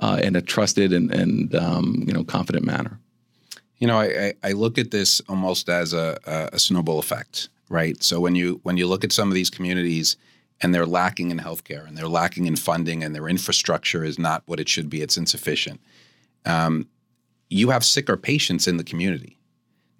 uh, 0.00 0.20
in 0.20 0.34
a 0.34 0.42
trusted 0.42 0.92
and, 0.92 1.12
and 1.14 1.54
um, 1.54 2.02
you 2.06 2.12
know 2.12 2.24
confident 2.24 2.64
manner. 2.64 2.98
You 3.78 3.86
know, 3.86 4.00
I, 4.00 4.34
I 4.42 4.52
look 4.52 4.78
at 4.78 4.90
this 4.90 5.22
almost 5.28 5.68
as 5.68 5.94
a, 5.94 6.18
a 6.52 6.58
snowball 6.58 6.98
effect, 6.98 7.48
right? 7.68 8.02
So 8.02 8.18
when 8.18 8.34
you 8.34 8.58
when 8.64 8.76
you 8.76 8.88
look 8.88 9.04
at 9.04 9.12
some 9.12 9.28
of 9.28 9.34
these 9.34 9.48
communities 9.48 10.16
and 10.60 10.74
they're 10.74 10.86
lacking 10.86 11.30
in 11.30 11.38
healthcare 11.38 11.86
and 11.86 11.96
they're 11.96 12.08
lacking 12.08 12.46
in 12.46 12.56
funding 12.56 13.04
and 13.04 13.14
their 13.14 13.28
infrastructure 13.28 14.02
is 14.02 14.18
not 14.18 14.42
what 14.46 14.58
it 14.58 14.68
should 14.68 14.90
be, 14.90 15.02
it's 15.02 15.16
insufficient. 15.16 15.80
Um, 16.44 16.88
you 17.48 17.70
have 17.70 17.84
sicker 17.84 18.16
patients 18.16 18.66
in 18.66 18.76
the 18.76 18.84
community 18.84 19.36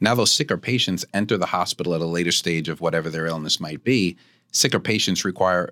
now, 0.01 0.15
those 0.15 0.33
sicker 0.33 0.57
patients 0.57 1.05
enter 1.13 1.37
the 1.37 1.47
hospital 1.47 1.95
at 1.95 2.01
a 2.01 2.07
later 2.07 2.33
stage 2.33 2.69
of 2.69 2.81
whatever 2.81 3.11
their 3.11 3.27
illness 3.27 3.61
might 3.61 3.85
be. 3.85 4.17
Sicker 4.51 4.81
patients 4.81 5.25
require 5.25 5.71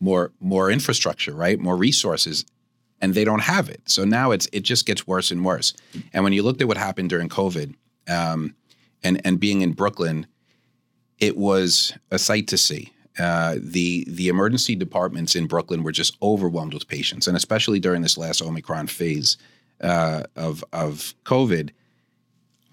more 0.00 0.32
more 0.40 0.70
infrastructure, 0.70 1.34
right? 1.34 1.58
More 1.58 1.76
resources, 1.76 2.44
and 3.00 3.14
they 3.14 3.24
don't 3.24 3.42
have 3.42 3.68
it. 3.68 3.82
So 3.86 4.04
now 4.04 4.30
it's 4.30 4.48
it 4.52 4.60
just 4.60 4.86
gets 4.86 5.06
worse 5.06 5.30
and 5.30 5.44
worse. 5.44 5.74
And 6.12 6.22
when 6.22 6.32
you 6.32 6.42
looked 6.42 6.62
at 6.62 6.68
what 6.68 6.76
happened 6.76 7.10
during 7.10 7.28
COVID, 7.28 7.74
um, 8.08 8.54
and 9.02 9.20
and 9.26 9.40
being 9.40 9.60
in 9.60 9.72
Brooklyn, 9.72 10.26
it 11.18 11.36
was 11.36 11.92
a 12.10 12.18
sight 12.18 12.46
to 12.48 12.56
see. 12.56 12.92
Uh, 13.18 13.56
the 13.58 14.04
the 14.08 14.28
emergency 14.28 14.76
departments 14.76 15.34
in 15.34 15.46
Brooklyn 15.46 15.82
were 15.82 15.92
just 15.92 16.16
overwhelmed 16.22 16.74
with 16.74 16.86
patients, 16.86 17.26
and 17.26 17.36
especially 17.36 17.80
during 17.80 18.02
this 18.02 18.16
last 18.16 18.40
Omicron 18.40 18.86
phase 18.86 19.36
uh, 19.80 20.22
of 20.36 20.64
of 20.72 21.14
COVID 21.24 21.70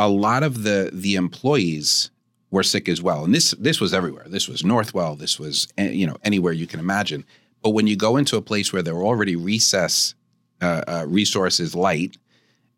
a 0.01 0.09
lot 0.09 0.41
of 0.41 0.63
the 0.63 0.89
the 0.91 1.15
employees 1.15 2.09
were 2.49 2.63
sick 2.63 2.89
as 2.89 3.01
well. 3.01 3.23
And 3.23 3.33
this 3.33 3.51
this 3.51 3.79
was 3.79 3.93
everywhere. 3.93 4.25
This 4.27 4.47
was 4.47 4.63
Northwell. 4.63 5.17
This 5.17 5.39
was 5.39 5.67
eh, 5.77 5.91
you 5.91 6.07
know 6.07 6.17
anywhere 6.23 6.53
you 6.53 6.67
can 6.67 6.79
imagine. 6.79 7.23
But 7.61 7.69
when 7.69 7.85
you 7.85 7.95
go 7.95 8.17
into 8.17 8.35
a 8.35 8.41
place 8.41 8.73
where 8.73 8.81
there 8.81 8.95
were 8.95 9.03
already 9.03 9.35
recess 9.35 10.15
uh, 10.59 10.81
uh, 10.87 11.05
resources 11.07 11.75
light, 11.75 12.17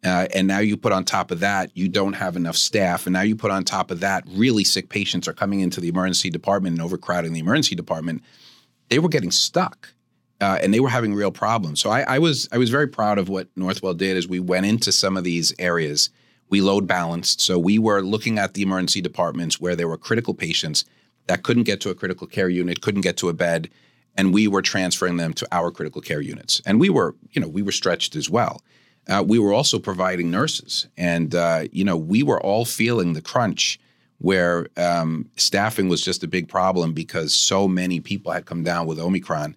uh, 0.03 0.27
and 0.35 0.49
now 0.49 0.59
you 0.59 0.75
put 0.75 0.91
on 0.91 1.05
top 1.05 1.31
of 1.31 1.39
that 1.39 1.71
you 1.75 1.87
don't 1.87 2.13
have 2.13 2.35
enough 2.35 2.57
staff, 2.57 3.07
and 3.07 3.13
now 3.13 3.21
you 3.21 3.37
put 3.37 3.51
on 3.51 3.63
top 3.63 3.89
of 3.89 4.01
that 4.01 4.25
really 4.27 4.65
sick 4.65 4.89
patients 4.89 5.25
are 5.27 5.33
coming 5.33 5.61
into 5.61 5.79
the 5.79 5.87
emergency 5.87 6.29
department 6.29 6.73
and 6.73 6.81
overcrowding 6.81 7.31
the 7.31 7.39
emergency 7.39 7.75
department. 7.75 8.21
They 8.89 8.99
were 8.99 9.09
getting 9.09 9.31
stuck. 9.31 9.93
Uh, 10.41 10.59
and 10.61 10.73
they 10.73 10.81
were 10.81 10.89
having 10.89 11.13
real 11.13 11.31
problems. 11.31 11.79
So 11.79 11.89
I, 11.89 12.01
I 12.01 12.19
was 12.19 12.49
I 12.51 12.57
was 12.57 12.69
very 12.69 12.87
proud 12.87 13.17
of 13.17 13.29
what 13.29 13.53
Northwell 13.55 13.95
did 13.95 14.17
as 14.17 14.27
we 14.27 14.41
went 14.41 14.65
into 14.65 14.91
some 14.91 15.15
of 15.15 15.23
these 15.23 15.53
areas 15.57 16.09
we 16.49 16.61
load 16.61 16.87
balanced. 16.87 17.41
So 17.41 17.57
we 17.57 17.79
were 17.79 18.01
looking 18.01 18.37
at 18.37 18.53
the 18.53 18.61
emergency 18.61 19.01
departments 19.01 19.59
where 19.59 19.75
there 19.75 19.87
were 19.87 19.97
critical 19.97 20.33
patients 20.33 20.85
that 21.27 21.43
couldn't 21.43 21.63
get 21.63 21.81
to 21.81 21.89
a 21.89 21.95
critical 21.95 22.27
care 22.27 22.49
unit, 22.49 22.81
couldn't 22.81 23.01
get 23.01 23.17
to 23.17 23.29
a 23.29 23.33
bed, 23.33 23.69
and 24.15 24.33
we 24.33 24.47
were 24.47 24.61
transferring 24.61 25.17
them 25.17 25.33
to 25.33 25.47
our 25.51 25.71
critical 25.71 26.01
care 26.01 26.21
units. 26.21 26.61
And 26.65 26.79
we 26.79 26.89
were, 26.89 27.15
you 27.31 27.41
know, 27.41 27.47
we 27.47 27.61
were 27.61 27.71
stretched 27.71 28.15
as 28.15 28.29
well. 28.29 28.61
Uh, 29.07 29.23
we 29.25 29.39
were 29.39 29.53
also 29.53 29.79
providing 29.79 30.31
nurses, 30.31 30.87
and 30.97 31.35
uh, 31.35 31.65
you 31.71 31.83
know, 31.83 31.97
we 31.97 32.23
were 32.23 32.41
all 32.41 32.63
feeling 32.63 33.13
the 33.13 33.21
crunch 33.21 33.79
where 34.19 34.67
um, 34.77 35.29
staffing 35.35 35.89
was 35.89 36.01
just 36.01 36.23
a 36.23 36.27
big 36.27 36.47
problem 36.47 36.93
because 36.93 37.33
so 37.33 37.67
many 37.67 37.99
people 37.99 38.31
had 38.31 38.45
come 38.45 38.63
down 38.63 38.87
with 38.87 38.97
Omicron. 38.97 39.53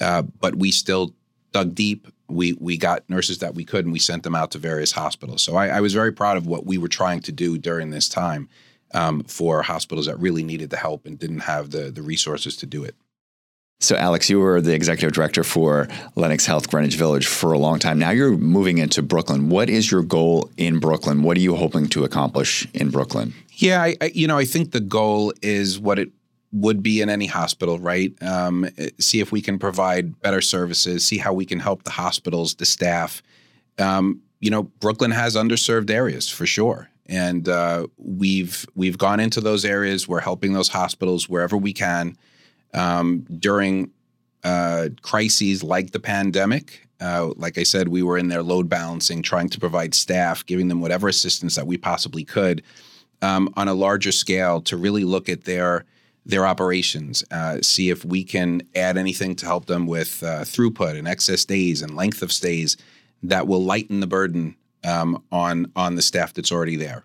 Uh, 0.00 0.22
but 0.22 0.54
we 0.54 0.70
still 0.70 1.12
dug 1.52 1.74
deep, 1.74 2.06
we 2.28 2.54
we 2.54 2.76
got 2.76 3.08
nurses 3.08 3.38
that 3.38 3.54
we 3.54 3.64
could 3.64 3.84
and 3.84 3.92
we 3.92 3.98
sent 3.98 4.22
them 4.22 4.34
out 4.34 4.50
to 4.52 4.58
various 4.58 4.92
hospitals. 4.92 5.42
So 5.42 5.56
I, 5.56 5.68
I 5.68 5.80
was 5.80 5.92
very 5.92 6.12
proud 6.12 6.36
of 6.36 6.46
what 6.46 6.66
we 6.66 6.78
were 6.78 6.88
trying 6.88 7.20
to 7.20 7.32
do 7.32 7.58
during 7.58 7.90
this 7.90 8.08
time 8.08 8.48
um, 8.92 9.24
for 9.24 9.62
hospitals 9.62 10.06
that 10.06 10.18
really 10.18 10.42
needed 10.42 10.70
the 10.70 10.76
help 10.76 11.06
and 11.06 11.18
didn't 11.18 11.40
have 11.40 11.70
the 11.70 11.90
the 11.90 12.02
resources 12.02 12.56
to 12.56 12.66
do 12.66 12.84
it. 12.84 12.94
So, 13.80 13.96
Alex, 13.96 14.30
you 14.30 14.40
were 14.40 14.60
the 14.60 14.72
executive 14.72 15.12
director 15.12 15.44
for 15.44 15.88
Lenox 16.14 16.46
Health 16.46 16.70
Greenwich 16.70 16.96
Village 16.96 17.26
for 17.26 17.52
a 17.52 17.58
long 17.58 17.78
time. 17.78 17.98
Now 17.98 18.10
you're 18.10 18.36
moving 18.36 18.78
into 18.78 19.02
Brooklyn. 19.02 19.50
What 19.50 19.68
is 19.68 19.90
your 19.90 20.02
goal 20.02 20.48
in 20.56 20.78
Brooklyn? 20.78 21.22
What 21.22 21.36
are 21.36 21.40
you 21.40 21.54
hoping 21.56 21.88
to 21.88 22.04
accomplish 22.04 22.66
in 22.72 22.90
Brooklyn? 22.90 23.34
Yeah, 23.56 23.82
I, 23.82 23.96
I, 24.00 24.12
you 24.14 24.26
know, 24.26 24.38
I 24.38 24.46
think 24.46 24.70
the 24.70 24.80
goal 24.80 25.34
is 25.42 25.78
what 25.78 25.98
it 25.98 26.10
would 26.54 26.82
be 26.82 27.02
in 27.02 27.10
any 27.10 27.26
hospital, 27.26 27.80
right? 27.80 28.12
Um, 28.22 28.68
see 29.00 29.20
if 29.20 29.32
we 29.32 29.42
can 29.42 29.58
provide 29.58 30.20
better 30.20 30.40
services, 30.40 31.04
see 31.04 31.18
how 31.18 31.32
we 31.32 31.44
can 31.44 31.58
help 31.58 31.82
the 31.82 31.90
hospitals, 31.90 32.54
the 32.54 32.64
staff. 32.64 33.22
Um, 33.78 34.22
you 34.40 34.50
know, 34.50 34.62
Brooklyn 34.62 35.10
has 35.10 35.34
underserved 35.34 35.90
areas 35.90 36.30
for 36.30 36.46
sure, 36.46 36.88
and 37.06 37.48
uh, 37.48 37.88
we've 37.98 38.66
we've 38.76 38.96
gone 38.96 39.18
into 39.18 39.40
those 39.40 39.64
areas. 39.64 40.06
We're 40.06 40.20
helping 40.20 40.52
those 40.52 40.68
hospitals 40.68 41.28
wherever 41.28 41.56
we 41.56 41.72
can 41.72 42.16
um, 42.72 43.26
during 43.38 43.90
uh, 44.44 44.90
crises 45.02 45.64
like 45.64 45.90
the 45.90 46.00
pandemic. 46.00 46.86
Uh, 47.00 47.32
like 47.36 47.58
I 47.58 47.64
said, 47.64 47.88
we 47.88 48.04
were 48.04 48.16
in 48.16 48.28
there 48.28 48.44
load 48.44 48.68
balancing, 48.68 49.22
trying 49.22 49.48
to 49.48 49.58
provide 49.58 49.92
staff, 49.92 50.46
giving 50.46 50.68
them 50.68 50.80
whatever 50.80 51.08
assistance 51.08 51.56
that 51.56 51.66
we 51.66 51.76
possibly 51.76 52.22
could 52.22 52.62
um, 53.22 53.52
on 53.56 53.66
a 53.66 53.74
larger 53.74 54.12
scale 54.12 54.60
to 54.62 54.76
really 54.76 55.02
look 55.02 55.28
at 55.28 55.44
their 55.44 55.84
their 56.26 56.46
operations, 56.46 57.24
uh, 57.30 57.58
see 57.60 57.90
if 57.90 58.04
we 58.04 58.24
can 58.24 58.62
add 58.74 58.96
anything 58.96 59.36
to 59.36 59.46
help 59.46 59.66
them 59.66 59.86
with 59.86 60.22
uh, 60.22 60.40
throughput 60.40 60.98
and 60.98 61.06
excess 61.06 61.44
days 61.44 61.82
and 61.82 61.94
length 61.94 62.22
of 62.22 62.32
stays 62.32 62.76
that 63.22 63.46
will 63.46 63.62
lighten 63.62 64.00
the 64.00 64.06
burden 64.06 64.56
um, 64.84 65.22
on 65.32 65.70
on 65.76 65.96
the 65.96 66.02
staff 66.02 66.32
that's 66.34 66.52
already 66.52 66.76
there. 66.76 67.04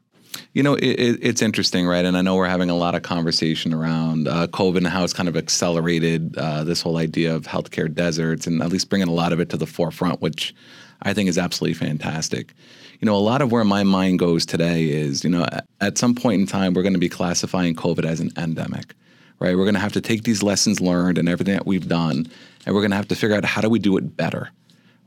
You 0.54 0.64
know, 0.64 0.76
it, 0.76 1.20
it's 1.22 1.42
interesting, 1.42 1.88
right? 1.88 2.06
And 2.06 2.16
I 2.16 2.22
know 2.22 2.36
we're 2.36 2.48
having 2.48 2.70
a 2.70 2.76
lot 2.76 2.96
of 2.96 3.02
conversation 3.02 3.74
around 3.74 4.28
uh, 4.28 4.48
COVID 4.48 4.78
and 4.78 4.88
how 4.88 5.04
it's 5.04 5.14
kind 5.14 5.28
of 5.28 5.36
accelerated 5.36 6.38
uh, 6.38 6.64
this 6.64 6.82
whole 6.82 6.98
idea 6.98 7.36
of 7.36 7.46
healthcare 7.46 7.94
deserts 7.94 8.48
and 8.48 8.62
at 8.62 8.70
least 8.70 8.90
bringing 8.90 9.08
a 9.08 9.14
lot 9.14 9.34
of 9.34 9.40
it 9.40 9.50
to 9.50 9.58
the 9.58 9.66
forefront, 9.66 10.22
which 10.22 10.54
I 11.02 11.14
think 11.14 11.30
is 11.30 11.38
absolutely 11.38 11.76
fantastic. 11.76 12.54
You 13.00 13.06
know, 13.06 13.16
a 13.16 13.18
lot 13.18 13.42
of 13.42 13.52
where 13.52 13.64
my 13.64 13.84
mind 13.84 14.20
goes 14.20 14.46
today 14.46 14.90
is, 14.90 15.24
you 15.24 15.30
know, 15.30 15.48
at 15.80 15.98
some 15.98 16.14
point 16.14 16.42
in 16.42 16.48
time, 16.48 16.74
we're 16.74 16.84
going 16.84 16.94
to 16.94 17.00
be 17.00 17.10
classifying 17.10 17.74
COVID 17.74 18.06
as 18.06 18.20
an 18.20 18.32
endemic, 18.38 18.94
right? 19.40 19.56
We're 19.56 19.64
going 19.64 19.76
to 19.76 19.80
have 19.80 19.94
to 19.94 20.02
take 20.02 20.24
these 20.24 20.44
lessons 20.44 20.80
learned 20.82 21.18
and 21.18 21.28
everything 21.28 21.54
that 21.54 21.66
we've 21.66 21.88
done, 21.88 22.28
and 22.66 22.76
we're 22.76 22.82
going 22.82 22.92
to 22.92 22.98
have 22.98 23.08
to 23.10 23.16
figure 23.16 23.36
out 23.36 23.46
how 23.46 23.62
do 23.62 23.70
we 23.70 23.80
do 23.80 23.98
it 23.98 24.16
better 24.16 24.52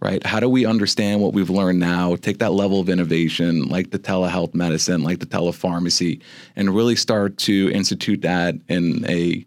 right? 0.02 0.26
How 0.26 0.40
do 0.40 0.48
we 0.48 0.66
understand 0.66 1.20
what 1.20 1.32
we've 1.32 1.48
learned 1.48 1.78
now, 1.78 2.16
take 2.16 2.38
that 2.38 2.50
level 2.52 2.80
of 2.80 2.88
innovation, 2.88 3.68
like 3.68 3.92
the 3.92 4.00
telehealth 4.00 4.52
medicine, 4.52 5.04
like 5.04 5.20
the 5.20 5.26
telepharmacy, 5.26 6.20
and 6.56 6.74
really 6.74 6.96
start 6.96 7.38
to 7.38 7.70
institute 7.72 8.20
that 8.22 8.56
in 8.68 9.08
a 9.08 9.46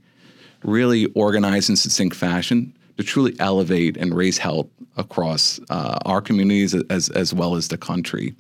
really 0.64 1.08
organized 1.08 1.68
and 1.68 1.78
succinct 1.78 2.16
fashion 2.16 2.74
to 2.96 3.04
truly 3.04 3.36
elevate 3.40 3.98
and 3.98 4.16
raise 4.16 4.38
health 4.38 4.68
across 4.96 5.60
uh, 5.70 6.00
our 6.06 6.22
communities 6.22 6.74
as, 6.90 7.10
as 7.10 7.34
well 7.34 7.56
as 7.56 7.68
the 7.68 7.78
country. 7.78 8.34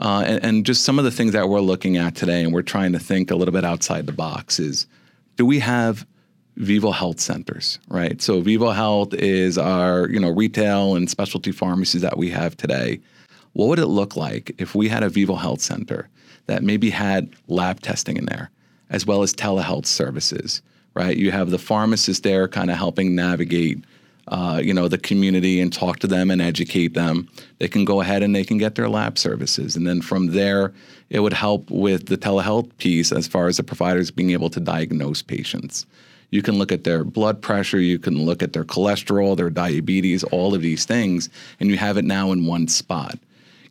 Uh, 0.00 0.24
and, 0.26 0.42
and 0.42 0.66
just 0.66 0.84
some 0.86 0.98
of 0.98 1.04
the 1.04 1.10
things 1.10 1.32
that 1.32 1.50
we're 1.50 1.60
looking 1.60 1.98
at 1.98 2.14
today, 2.14 2.42
and 2.44 2.54
we're 2.54 2.62
trying 2.62 2.92
to 2.92 2.98
think 2.98 3.30
a 3.30 3.36
little 3.36 3.52
bit 3.52 3.64
outside 3.64 4.06
the 4.06 4.12
box, 4.12 4.58
is 4.58 4.86
do 5.36 5.46
we 5.46 5.58
have 5.60 6.06
Vivo 6.56 6.90
Health 6.90 7.20
centers, 7.20 7.78
right? 7.88 8.20
So 8.22 8.40
Vivo 8.40 8.70
Health 8.70 9.12
is 9.14 9.58
our, 9.58 10.08
you 10.08 10.18
know, 10.18 10.30
retail 10.30 10.96
and 10.96 11.08
specialty 11.08 11.52
pharmacies 11.52 12.00
that 12.02 12.16
we 12.16 12.30
have 12.30 12.56
today. 12.56 13.00
What 13.52 13.68
would 13.68 13.78
it 13.78 13.86
look 13.86 14.16
like 14.16 14.54
if 14.58 14.74
we 14.74 14.88
had 14.88 15.02
a 15.02 15.08
Vivo 15.08 15.34
Health 15.34 15.60
center 15.60 16.08
that 16.46 16.62
maybe 16.62 16.90
had 16.90 17.34
lab 17.48 17.80
testing 17.80 18.16
in 18.16 18.26
there, 18.26 18.50
as 18.90 19.04
well 19.06 19.22
as 19.22 19.34
telehealth 19.34 19.86
services, 19.86 20.62
right? 20.94 21.16
You 21.16 21.30
have 21.30 21.50
the 21.50 21.58
pharmacist 21.58 22.22
there 22.22 22.48
kind 22.48 22.70
of 22.70 22.78
helping 22.78 23.14
navigate, 23.14 23.84
uh, 24.28 24.60
you 24.62 24.74
know, 24.74 24.88
the 24.88 24.98
community 24.98 25.60
and 25.60 25.72
talk 25.72 25.98
to 26.00 26.06
them 26.06 26.30
and 26.30 26.42
educate 26.42 26.94
them. 26.94 27.28
They 27.58 27.68
can 27.68 27.84
go 27.84 28.00
ahead 28.00 28.22
and 28.22 28.34
they 28.34 28.44
can 28.44 28.58
get 28.58 28.74
their 28.74 28.88
lab 28.88 29.18
services, 29.18 29.76
and 29.76 29.86
then 29.86 30.02
from 30.02 30.28
there, 30.28 30.72
it 31.10 31.20
would 31.20 31.32
help 31.32 31.70
with 31.70 32.06
the 32.06 32.18
telehealth 32.18 32.76
piece 32.78 33.12
as 33.12 33.28
far 33.28 33.46
as 33.46 33.58
the 33.58 33.62
providers 33.62 34.10
being 34.10 34.30
able 34.30 34.50
to 34.50 34.60
diagnose 34.60 35.22
patients. 35.22 35.86
You 36.30 36.42
can 36.42 36.58
look 36.58 36.72
at 36.72 36.84
their 36.84 37.04
blood 37.04 37.40
pressure, 37.40 37.78
you 37.78 37.98
can 37.98 38.24
look 38.24 38.42
at 38.42 38.52
their 38.52 38.64
cholesterol, 38.64 39.36
their 39.36 39.50
diabetes, 39.50 40.24
all 40.24 40.54
of 40.54 40.62
these 40.62 40.84
things, 40.84 41.28
and 41.60 41.70
you 41.70 41.76
have 41.76 41.96
it 41.96 42.04
now 42.04 42.32
in 42.32 42.46
one 42.46 42.68
spot. 42.68 43.18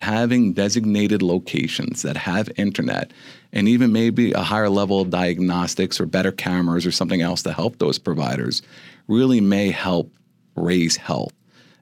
Having 0.02 0.54
designated 0.54 1.22
locations 1.22 2.02
that 2.04 2.16
have 2.18 2.50
internet 2.58 3.12
and 3.52 3.68
even 3.68 3.92
maybe 3.92 4.34
a 4.34 4.42
higher 4.42 4.70
level 4.70 5.02
of 5.02 5.10
diagnostics 5.10 6.00
or 6.00 6.06
better 6.06 6.32
cameras 6.32 6.86
or 6.86 6.92
something 6.92 7.22
else 7.22 7.42
to 7.44 7.54
help 7.54 7.78
those 7.80 7.98
providers 7.98 8.62
really 9.08 9.42
may 9.42 9.72
help 9.72 10.12
raise 10.56 10.96
health 10.98 11.34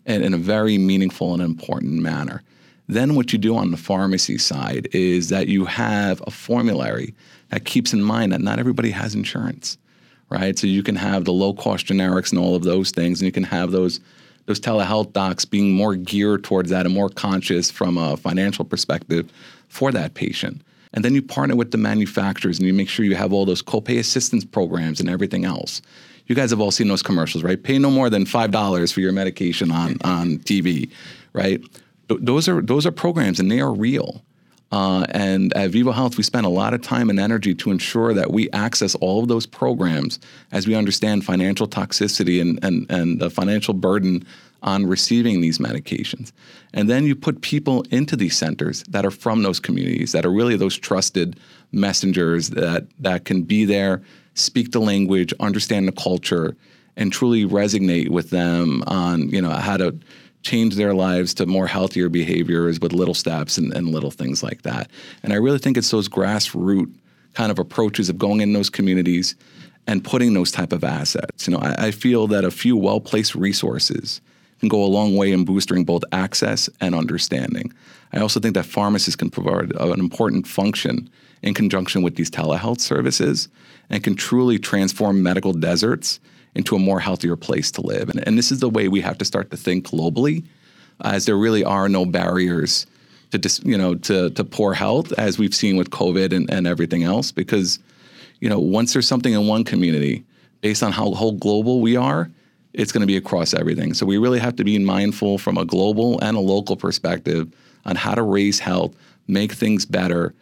in, 0.06 0.24
in 0.24 0.34
a 0.34 0.38
very 0.38 0.78
meaningful 0.78 1.34
and 1.34 1.42
important 1.42 2.02
manner. 2.02 2.44
Then, 2.88 3.16
what 3.16 3.32
you 3.32 3.40
do 3.40 3.56
on 3.56 3.72
the 3.72 3.78
pharmacy 3.78 4.38
side 4.38 4.90
is 4.92 5.30
that 5.30 5.48
you 5.48 5.66
have 5.66 6.22
a 6.28 6.32
formulary 6.32 7.14
that 7.50 7.66
keeps 7.66 7.94
in 7.94 8.04
mind 8.04 8.34
that 8.34 8.42
not 8.42 8.60
everybody 8.60 8.92
has 8.92 9.16
insurance 9.16 9.78
right? 10.34 10.58
So 10.58 10.66
you 10.66 10.82
can 10.82 10.96
have 10.96 11.26
the 11.26 11.32
low 11.32 11.54
cost 11.54 11.86
generics 11.86 12.32
and 12.32 12.40
all 12.40 12.56
of 12.56 12.64
those 12.64 12.90
things, 12.90 13.22
and 13.22 13.26
you 13.28 13.32
can 13.32 13.44
have 13.44 13.72
those 13.72 14.00
those 14.46 14.60
telehealth 14.60 15.14
docs 15.14 15.46
being 15.46 15.72
more 15.72 15.96
geared 15.96 16.44
towards 16.44 16.70
that 16.70 16.86
and 16.86 16.94
more 16.94 17.08
conscious 17.08 17.72
from 17.72 17.98
a 17.98 18.18
financial 18.18 18.66
perspective 18.66 19.32
for 19.70 19.90
that 19.94 20.16
patient. 20.16 20.62
And 20.92 21.06
then 21.06 21.16
you 21.16 21.22
partner 21.22 21.56
with 21.56 21.72
the 21.72 21.78
manufacturers 21.78 22.60
and 22.60 22.68
you 22.68 22.74
make 22.74 22.90
sure 22.90 23.06
you 23.06 23.16
have 23.16 23.32
all 23.32 23.46
those 23.46 23.64
copay 23.64 24.00
assistance 24.00 24.44
programs 24.44 25.00
and 25.00 25.10
everything 25.10 25.46
else. 25.46 25.82
You 26.28 26.36
guys 26.36 26.52
have 26.52 26.62
all 26.62 26.72
seen 26.72 26.88
those 26.88 27.04
commercials, 27.04 27.44
right? 27.44 27.62
Pay 27.62 27.80
no 27.80 27.92
more 27.92 28.10
than 28.10 28.26
five 28.26 28.52
dollars 28.52 28.92
for 28.92 29.02
your 29.02 29.12
medication 29.12 29.72
on 29.72 29.98
on 30.04 30.40
TV, 30.40 30.90
right? 31.34 31.62
Th- 32.10 32.20
those 32.22 32.48
are 32.48 32.62
those 32.62 32.86
are 32.86 32.92
programs 32.92 33.40
and 33.40 33.52
they 33.52 33.60
are 33.60 33.74
real. 33.74 34.24
Uh, 34.74 35.06
and 35.12 35.56
at 35.56 35.70
Vivo 35.70 35.92
Health, 35.92 36.18
we 36.18 36.24
spend 36.24 36.48
a 36.48 36.50
lot 36.50 36.74
of 36.74 36.82
time 36.82 37.12
and 37.12 37.20
energy 37.20 37.54
to 37.54 37.70
ensure 37.70 38.12
that 38.16 38.32
we 38.32 38.50
access 38.54 38.96
all 38.96 39.22
of 39.22 39.28
those 39.28 39.46
programs 39.46 40.20
as 40.52 40.66
we 40.66 40.74
understand 40.74 41.24
financial 41.24 41.68
toxicity 41.68 42.42
and, 42.42 42.58
and, 42.66 42.90
and 42.90 43.22
the 43.22 43.30
financial 43.30 43.76
burden 43.76 44.26
on 44.64 44.88
receiving 44.88 45.42
these 45.42 45.60
medications. 45.60 46.32
And 46.74 46.90
then 46.90 47.06
you 47.06 47.16
put 47.16 47.42
people 47.42 47.84
into 47.92 48.16
these 48.16 48.36
centers 48.36 48.82
that 48.90 49.06
are 49.06 49.12
from 49.12 49.44
those 49.44 49.60
communities, 49.60 50.12
that 50.14 50.26
are 50.26 50.32
really 50.32 50.56
those 50.56 50.76
trusted 50.76 51.40
messengers 51.72 52.50
that, 52.50 52.88
that 52.98 53.26
can 53.26 53.44
be 53.44 53.66
there, 53.66 54.02
speak 54.36 54.72
the 54.72 54.80
language, 54.80 55.34
understand 55.40 55.88
the 55.88 55.92
culture, 55.92 56.56
and 56.96 57.12
truly 57.12 57.46
resonate 57.46 58.10
with 58.10 58.30
them 58.30 58.84
on 58.88 59.30
you 59.30 59.42
know 59.42 59.52
how 59.52 59.78
to 59.78 59.96
change 60.44 60.76
their 60.76 60.94
lives 60.94 61.34
to 61.34 61.46
more 61.46 61.68
healthier 61.68 62.10
behaviors 62.10 62.80
with 62.80 62.92
little 62.92 63.14
steps 63.14 63.58
and, 63.58 63.74
and 63.74 63.90
little 63.90 64.12
things 64.12 64.44
like 64.44 64.64
that. 64.64 64.92
And 65.24 65.32
I 65.32 65.38
really 65.38 65.58
think 65.58 65.78
it's 65.78 65.90
those 65.90 66.10
grassroots 66.10 66.94
kind 67.34 67.52
of 67.52 67.60
approaches 67.60 68.10
of 68.10 68.18
going 68.18 68.42
in 68.42 68.54
those 68.54 68.70
communities 68.70 69.36
and 69.88 70.04
putting 70.04 70.34
those 70.34 70.52
type 70.52 70.72
of 70.72 70.84
assets. 70.84 71.48
You 71.48 71.54
know, 71.54 71.60
I, 71.60 71.88
I 71.88 71.92
feel 71.92 72.28
that 72.28 72.46
a 72.46 72.52
few 72.52 72.78
well-placed 72.78 73.36
resources 73.36 74.22
can 74.64 74.70
go 74.70 74.82
a 74.82 74.88
long 74.88 75.18
way 75.18 75.34
in 75.34 75.44
boosting 75.44 75.84
both 75.84 76.06
access 76.14 76.70
and 76.80 76.96
understanding. 76.96 77.74
I 78.14 78.20
also 78.20 78.40
think 78.40 78.54
that 78.54 78.66
pharmacists 78.66 79.18
can 79.18 79.30
provide 79.30 79.76
an 79.76 80.00
important 80.00 80.48
function 80.48 81.10
in 81.42 81.54
conjunction 81.54 82.02
with 82.02 82.16
these 82.16 82.32
telehealth 82.32 82.80
services 82.80 83.50
and 83.90 84.02
can 84.02 84.16
truly 84.16 84.58
transform 84.58 85.22
medical 85.22 85.52
deserts 85.52 86.22
into 86.56 86.78
a 86.78 86.80
more 86.80 87.02
healthier 87.02 87.36
place 87.36 87.72
to 87.72 87.82
live. 87.82 88.08
And, 88.08 88.26
and 88.26 88.38
this 88.38 88.54
is 88.54 88.62
the 88.62 88.70
way 88.70 88.88
we 88.88 89.02
have 89.02 89.18
to 89.18 89.26
start 89.26 89.52
to 89.52 89.58
think 89.58 89.88
globally, 89.88 90.46
as 91.02 91.26
there 91.26 91.36
really 91.36 91.66
are 91.66 91.90
no 91.90 92.06
barriers 92.06 92.88
to 93.32 93.38
dis, 93.38 93.60
you 93.66 93.78
know 93.78 93.96
to 93.96 94.30
to 94.30 94.44
poor 94.46 94.74
health 94.74 95.12
as 95.18 95.38
we've 95.38 95.56
seen 95.56 95.76
with 95.76 95.90
COVID 95.90 96.32
and, 96.32 96.50
and 96.50 96.68
everything 96.68 97.04
else. 97.04 97.34
Because 97.34 97.80
you 98.40 98.48
know 98.48 98.60
once 98.60 98.94
there's 98.94 99.08
something 99.08 99.34
in 99.34 99.46
one 99.46 99.66
community, 99.66 100.24
based 100.62 100.84
on 100.84 100.94
how 100.94 101.12
whole 101.12 101.34
global 101.34 101.82
we 101.82 101.98
are, 101.98 102.30
it's 102.74 102.92
going 102.92 103.02
to 103.02 103.08
be 103.08 103.18
across 103.18 103.54
everything. 103.54 103.94
So 103.94 104.06
we 104.06 104.18
really 104.18 104.40
have 104.40 104.56
to 104.58 104.64
be 104.64 104.78
mindful 104.80 105.38
from 105.38 105.58
a 105.58 105.66
global 105.66 106.20
and 106.22 106.36
a 106.36 106.40
local 106.40 106.76
perspective 106.76 107.54
on 107.86 107.96
how 107.96 108.16
to 108.16 108.24
raise 108.24 108.60
health, 108.60 108.96
make 109.28 109.52
things 109.52 109.86
better, 109.86 110.34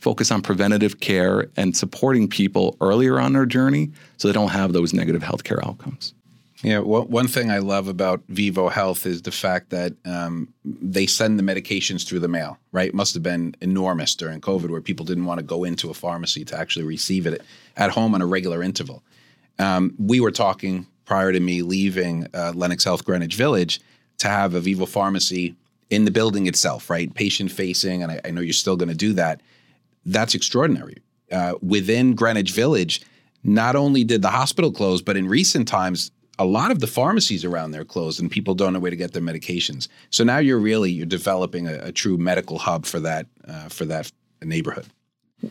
focus 0.00 0.30
on 0.30 0.42
preventative 0.42 1.00
care 1.00 1.48
and 1.56 1.76
supporting 1.76 2.28
people 2.28 2.76
earlier 2.80 3.18
on 3.18 3.32
their 3.32 3.46
journey 3.46 3.90
so 4.16 4.28
they 4.28 4.34
don't 4.34 4.50
have 4.50 4.72
those 4.72 4.92
negative 4.92 5.22
healthcare 5.22 5.64
outcomes. 5.66 6.14
Yeah, 6.62 6.80
one 6.80 7.28
thing 7.28 7.52
I 7.52 7.58
love 7.58 7.86
about 7.86 8.22
Vivo 8.28 8.68
Health 8.68 9.06
is 9.06 9.22
the 9.22 9.30
fact 9.30 9.70
that 9.70 9.92
um, 10.04 10.52
they 10.64 11.06
send 11.06 11.38
the 11.38 11.44
medications 11.44 12.04
through 12.04 12.18
the 12.18 12.26
mail, 12.26 12.58
right? 12.72 12.92
Must 12.92 13.14
have 13.14 13.22
been 13.22 13.54
enormous 13.60 14.16
during 14.16 14.40
COVID 14.40 14.68
where 14.68 14.80
people 14.80 15.06
didn't 15.06 15.24
want 15.24 15.38
to 15.38 15.44
go 15.44 15.62
into 15.62 15.88
a 15.88 15.94
pharmacy 15.94 16.44
to 16.46 16.58
actually 16.58 16.84
receive 16.84 17.28
it 17.28 17.42
at 17.76 17.90
home 17.90 18.12
on 18.12 18.22
a 18.22 18.26
regular 18.26 18.60
interval. 18.60 19.04
Um, 19.60 19.94
we 20.00 20.18
were 20.18 20.32
talking 20.32 20.88
prior 21.08 21.32
to 21.32 21.40
me 21.40 21.62
leaving 21.62 22.26
uh, 22.34 22.52
Lenox 22.54 22.84
Health 22.84 23.04
Greenwich 23.04 23.34
Village 23.34 23.80
to 24.18 24.28
have 24.28 24.54
a 24.54 24.60
Vivo 24.60 24.86
pharmacy 24.86 25.56
in 25.90 26.04
the 26.04 26.10
building 26.10 26.46
itself, 26.46 26.90
right? 26.90 27.12
Patient 27.14 27.50
facing, 27.50 28.02
and 28.02 28.12
I, 28.12 28.20
I 28.26 28.30
know 28.30 28.42
you're 28.42 28.52
still 28.52 28.76
going 28.76 28.90
to 28.90 28.94
do 28.94 29.14
that 29.14 29.40
that's 30.08 30.34
extraordinary. 30.34 30.98
Uh, 31.30 31.54
within 31.62 32.14
Greenwich 32.14 32.52
Village, 32.52 33.02
not 33.44 33.76
only 33.76 34.04
did 34.04 34.22
the 34.22 34.30
hospital 34.30 34.72
close, 34.72 35.02
but 35.02 35.16
in 35.16 35.28
recent 35.28 35.68
times, 35.68 36.10
a 36.38 36.44
lot 36.44 36.70
of 36.70 36.80
the 36.80 36.86
pharmacies 36.86 37.44
around 37.44 37.72
there 37.72 37.84
closed, 37.84 38.20
and 38.20 38.30
people 38.30 38.54
don't 38.54 38.72
know 38.72 38.78
where 38.78 38.90
to 38.90 38.96
get 38.96 39.12
their 39.12 39.22
medications. 39.22 39.88
So 40.10 40.24
now 40.24 40.38
you're 40.38 40.58
really 40.58 40.90
you're 40.90 41.06
developing 41.06 41.66
a, 41.66 41.78
a 41.84 41.92
true 41.92 42.16
medical 42.16 42.58
hub 42.58 42.86
for 42.86 43.00
that 43.00 43.26
uh, 43.46 43.68
for 43.68 43.84
that 43.86 44.10
neighborhood. 44.42 44.86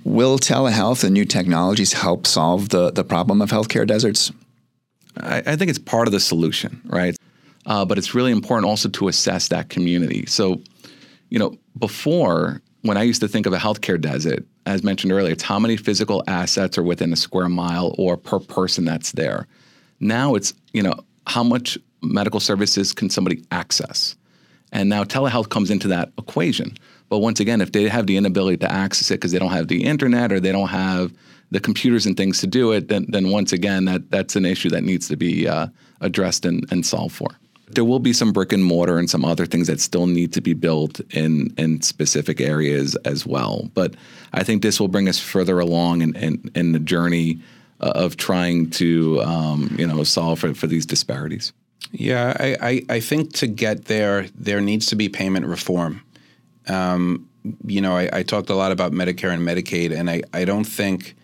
Will 0.04 0.38
telehealth 0.38 1.04
and 1.04 1.14
new 1.14 1.26
technologies 1.26 1.94
help 1.94 2.28
solve 2.28 2.70
the, 2.70 2.92
the 2.92 3.04
problem 3.04 3.42
of 3.42 3.52
healthcare 3.52 3.88
deserts? 3.88 4.32
I, 5.22 5.44
I 5.46 5.56
think 5.56 5.70
it's 5.70 5.80
part 5.80 6.08
of 6.08 6.12
the 6.12 6.20
solution, 6.20 6.82
right? 6.86 7.16
Uh, 7.66 7.86
but 7.86 7.98
it's 7.98 8.16
really 8.16 8.32
important 8.32 8.66
also 8.66 8.90
to 8.90 9.08
assess 9.08 9.50
that 9.50 9.70
community. 9.70 10.26
So, 10.26 10.62
you 11.30 11.40
know, 11.40 11.58
before 11.78 12.62
when 12.84 12.98
I 12.98 13.04
used 13.04 13.22
to 13.22 13.28
think 13.28 13.46
of 13.46 13.54
a 13.54 13.58
healthcare 13.58 14.00
desert, 14.00 14.46
as 14.66 14.84
mentioned 14.84 15.12
earlier, 15.12 15.34
it's 15.34 15.44
how 15.44 15.60
many 15.60 15.78
physical 15.78 16.24
assets 16.28 16.78
are 16.78 16.84
within 16.84 17.12
a 17.12 17.16
square 17.16 17.50
mile 17.50 17.94
or 17.98 18.18
per 18.18 18.40
person 18.40 18.86
that's 18.86 19.12
there. 19.14 19.48
Now 20.00 20.36
it's, 20.36 20.54
you 20.74 20.84
know, 20.84 20.94
how 21.26 21.44
much 21.44 21.78
medical 22.02 22.40
services 22.40 22.94
can 22.94 23.10
somebody 23.10 23.44
access? 23.52 24.16
And 24.72 24.90
now 24.90 25.04
telehealth 25.04 25.50
comes 25.50 25.70
into 25.70 25.88
that 25.90 26.12
equation. 26.18 26.78
But 27.10 27.20
once 27.20 27.40
again, 27.40 27.62
if 27.62 27.72
they 27.72 27.88
have 27.88 28.08
the 28.08 28.18
inability 28.18 28.58
to 28.58 28.72
access 28.72 29.12
it 29.12 29.16
because 29.16 29.32
they 29.32 29.40
don't 29.40 29.52
have 29.52 29.68
the 29.70 29.84
internet 29.84 30.32
or 30.32 30.40
they 30.40 30.52
don't 30.52 30.68
have 30.70 31.14
the 31.52 31.60
computers 31.60 32.06
and 32.06 32.18
things 32.18 32.40
to 32.42 32.48
do 32.48 32.72
it, 32.72 32.88
then, 32.88 33.06
then 33.10 33.30
once 33.30 33.54
again, 33.54 33.86
that, 33.86 34.10
that's 34.12 34.36
an 34.36 34.46
issue 34.46 34.70
that 34.70 34.84
needs 34.84 35.08
to 35.08 35.16
be 35.16 35.48
uh, 35.48 35.68
addressed 36.02 36.46
and, 36.46 36.66
and 36.72 36.86
solved 36.86 37.16
for. 37.16 37.30
There 37.70 37.86
will 37.86 38.00
be 38.00 38.14
some 38.14 38.32
brick 38.32 38.54
and 38.54 38.64
mortar 38.64 38.98
and 38.98 39.10
some 39.10 39.26
other 39.26 39.46
things 39.46 39.68
that 39.68 39.82
still 39.82 40.08
need 40.08 40.32
to 40.34 40.42
be 40.42 40.54
built 40.54 41.02
in 41.14 41.54
in 41.58 41.82
specific 41.82 42.40
areas 42.40 42.96
as 43.04 43.26
well. 43.26 43.70
But 43.74 43.96
I 44.32 44.44
think 44.44 44.62
this 44.62 44.80
will 44.80 44.88
bring 44.88 45.10
us 45.10 45.20
further 45.20 45.60
along 45.60 46.02
in, 46.02 46.16
in, 46.16 46.50
in 46.56 46.72
the 46.72 46.80
journey 46.80 47.42
uh, 47.82 47.92
of 47.94 48.16
trying 48.16 48.70
to 48.72 49.22
um, 49.22 49.76
you 49.78 49.86
know 49.86 50.04
solve 50.06 50.40
for, 50.40 50.54
for 50.54 50.68
these 50.68 50.86
disparities. 50.86 51.52
Yeah, 51.92 52.36
I, 52.40 52.58
I, 52.62 52.82
I, 52.90 53.00
think 53.00 53.34
to 53.34 53.48
get 53.48 53.86
there, 53.86 54.28
there 54.36 54.62
needs 54.62 54.88
to 54.88 54.96
be 54.96 55.10
payment 55.10 55.46
reform. 55.46 56.04
Um, 56.68 57.30
you 57.66 57.80
know, 57.80 57.96
I, 57.96 58.10
I, 58.12 58.24
talked 58.24 58.50
a 58.50 58.56
lot 58.56 58.74
about 58.74 58.92
Medicare 58.92 59.32
and 59.32 59.42
Medicaid, 59.42 59.98
and 59.98 60.10
I, 60.10 60.22
I 60.34 60.44
don't 60.44 60.66
think 60.66 61.16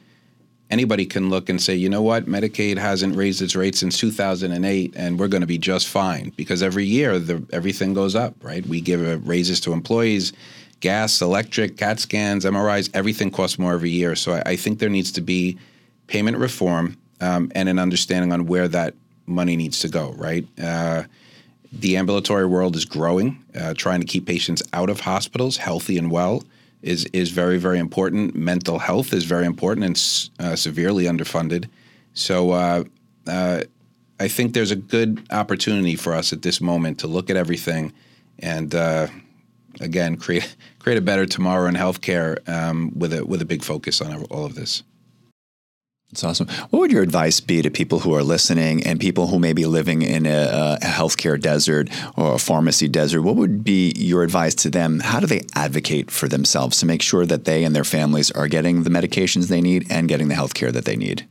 anybody 0.74 1.06
can 1.06 1.30
look 1.30 1.50
and 1.50 1.62
say, 1.62 1.76
you 1.76 1.88
know 1.88 2.02
what, 2.02 2.26
Medicaid 2.26 2.80
hasn't 2.80 3.16
raised 3.16 3.44
its 3.44 3.56
rates 3.56 3.80
since 3.80 3.96
2008, 4.00 4.94
and 4.96 5.20
we're 5.20 5.28
going 5.28 5.42
to 5.42 5.48
be 5.48 5.60
just 5.60 5.88
fine 5.88 6.34
because 6.36 6.64
every 6.64 6.84
year 6.84 7.20
the, 7.20 7.46
everything 7.54 7.94
goes 7.94 8.16
up, 8.16 8.34
right? 8.42 8.66
We 8.66 8.82
give 8.82 9.28
raises 9.28 9.60
to 9.62 9.72
employees, 9.72 10.34
gas, 10.80 11.22
electric, 11.22 11.78
CAT 11.78 12.00
scans, 12.00 12.44
MRIs, 12.44 12.90
everything 12.96 13.30
costs 13.30 13.60
more 13.60 13.74
every 13.74 13.92
year. 13.92 14.16
So 14.16 14.34
I, 14.34 14.42
I 14.48 14.56
think 14.56 14.80
there 14.80 14.90
needs 14.90 15.12
to 15.12 15.22
be 15.22 15.60
payment 16.08 16.38
reform 16.38 16.98
um, 17.22 17.52
and 17.54 17.70
an 17.70 17.78
understanding 17.78 18.34
on 18.34 18.48
where 18.48 18.68
that 18.68 18.96
money 19.28 19.56
needs 19.56 19.78
to 19.80 19.90
go, 19.90 20.12
right? 20.14 20.46
Uh, 20.62 21.04
the 21.72 21.98
ambulatory 21.98 22.48
world 22.48 22.76
is 22.76 22.84
growing. 22.84 23.44
Uh, 23.56 23.76
trying 23.76 24.00
to 24.00 24.08
keep 24.08 24.26
patients 24.26 24.64
out 24.74 24.90
of 24.90 25.02
hospitals, 25.02 25.58
healthy 25.58 26.00
and 26.00 26.10
well, 26.10 26.44
is 26.84 27.06
is 27.14 27.32
very 27.32 27.58
very 27.58 27.80
important. 27.80 28.36
Mental 28.36 28.78
health 28.78 29.14
is 29.14 29.24
very 29.24 29.46
important 29.46 29.86
and 29.86 30.48
uh, 30.48 30.56
severely 30.56 31.06
underfunded. 31.06 31.68
So 32.14 32.52
uh, 32.52 32.84
uh, 33.26 33.62
I 34.20 34.28
think 34.28 34.54
there's 34.54 34.72
a 34.72 34.76
good 34.76 35.26
opportunity 35.32 35.96
for 35.96 36.14
us 36.14 36.32
at 36.34 36.44
this 36.44 36.62
moment 36.62 37.00
to 37.00 37.08
look 37.08 37.30
at 37.30 37.38
everything 37.38 37.94
and 38.40 38.76
uh, 38.76 39.08
again 39.80 40.18
create 40.18 40.56
create 40.80 40.98
a 40.98 41.02
better 41.02 41.26
tomorrow 41.26 41.68
in 41.68 41.76
healthcare 41.76 42.38
um, 42.48 42.92
with 42.96 43.14
a 43.14 43.26
with 43.26 43.42
a 43.42 43.46
big 43.46 43.64
focus 43.64 44.02
on 44.02 44.24
all 44.26 44.46
of 44.46 44.56
this. 44.56 44.84
That's 46.14 46.24
awesome. 46.24 46.48
What 46.70 46.78
would 46.78 46.92
your 46.92 47.02
advice 47.02 47.40
be 47.40 47.64
to 47.64 47.72
people 47.72 47.98
who 47.98 48.14
are 48.14 48.22
listening 48.22 48.84
and 48.84 49.00
people 49.00 49.26
who 49.26 49.40
may 49.40 49.52
be 49.52 49.66
living 49.66 50.04
in 50.04 50.28
a, 50.28 50.78
a, 50.80 50.86
healthcare 50.86 51.42
desert 51.42 51.90
or 52.16 52.36
a 52.36 52.38
pharmacy 52.38 52.88
desert? 52.88 53.24
What 53.24 53.36
would 53.36 53.64
be 53.64 53.94
your 53.96 54.22
advice 54.22 54.54
to 54.56 54.70
them? 54.70 55.00
How 55.00 55.20
do 55.20 55.26
they 55.26 55.42
advocate 55.56 56.12
for 56.12 56.28
themselves 56.28 56.80
to 56.82 56.86
make 56.86 57.02
sure 57.02 57.26
that 57.26 57.46
they 57.46 57.64
and 57.64 57.76
their 57.76 57.84
families 57.84 58.30
are 58.30 58.48
getting 58.48 58.84
the 58.84 58.92
medications 58.92 59.48
they 59.48 59.60
need 59.60 59.88
and 59.90 60.08
getting 60.08 60.28
the 60.28 60.36
healthcare 60.36 60.72
that 60.72 60.86
they 60.86 60.96
need? 60.96 61.28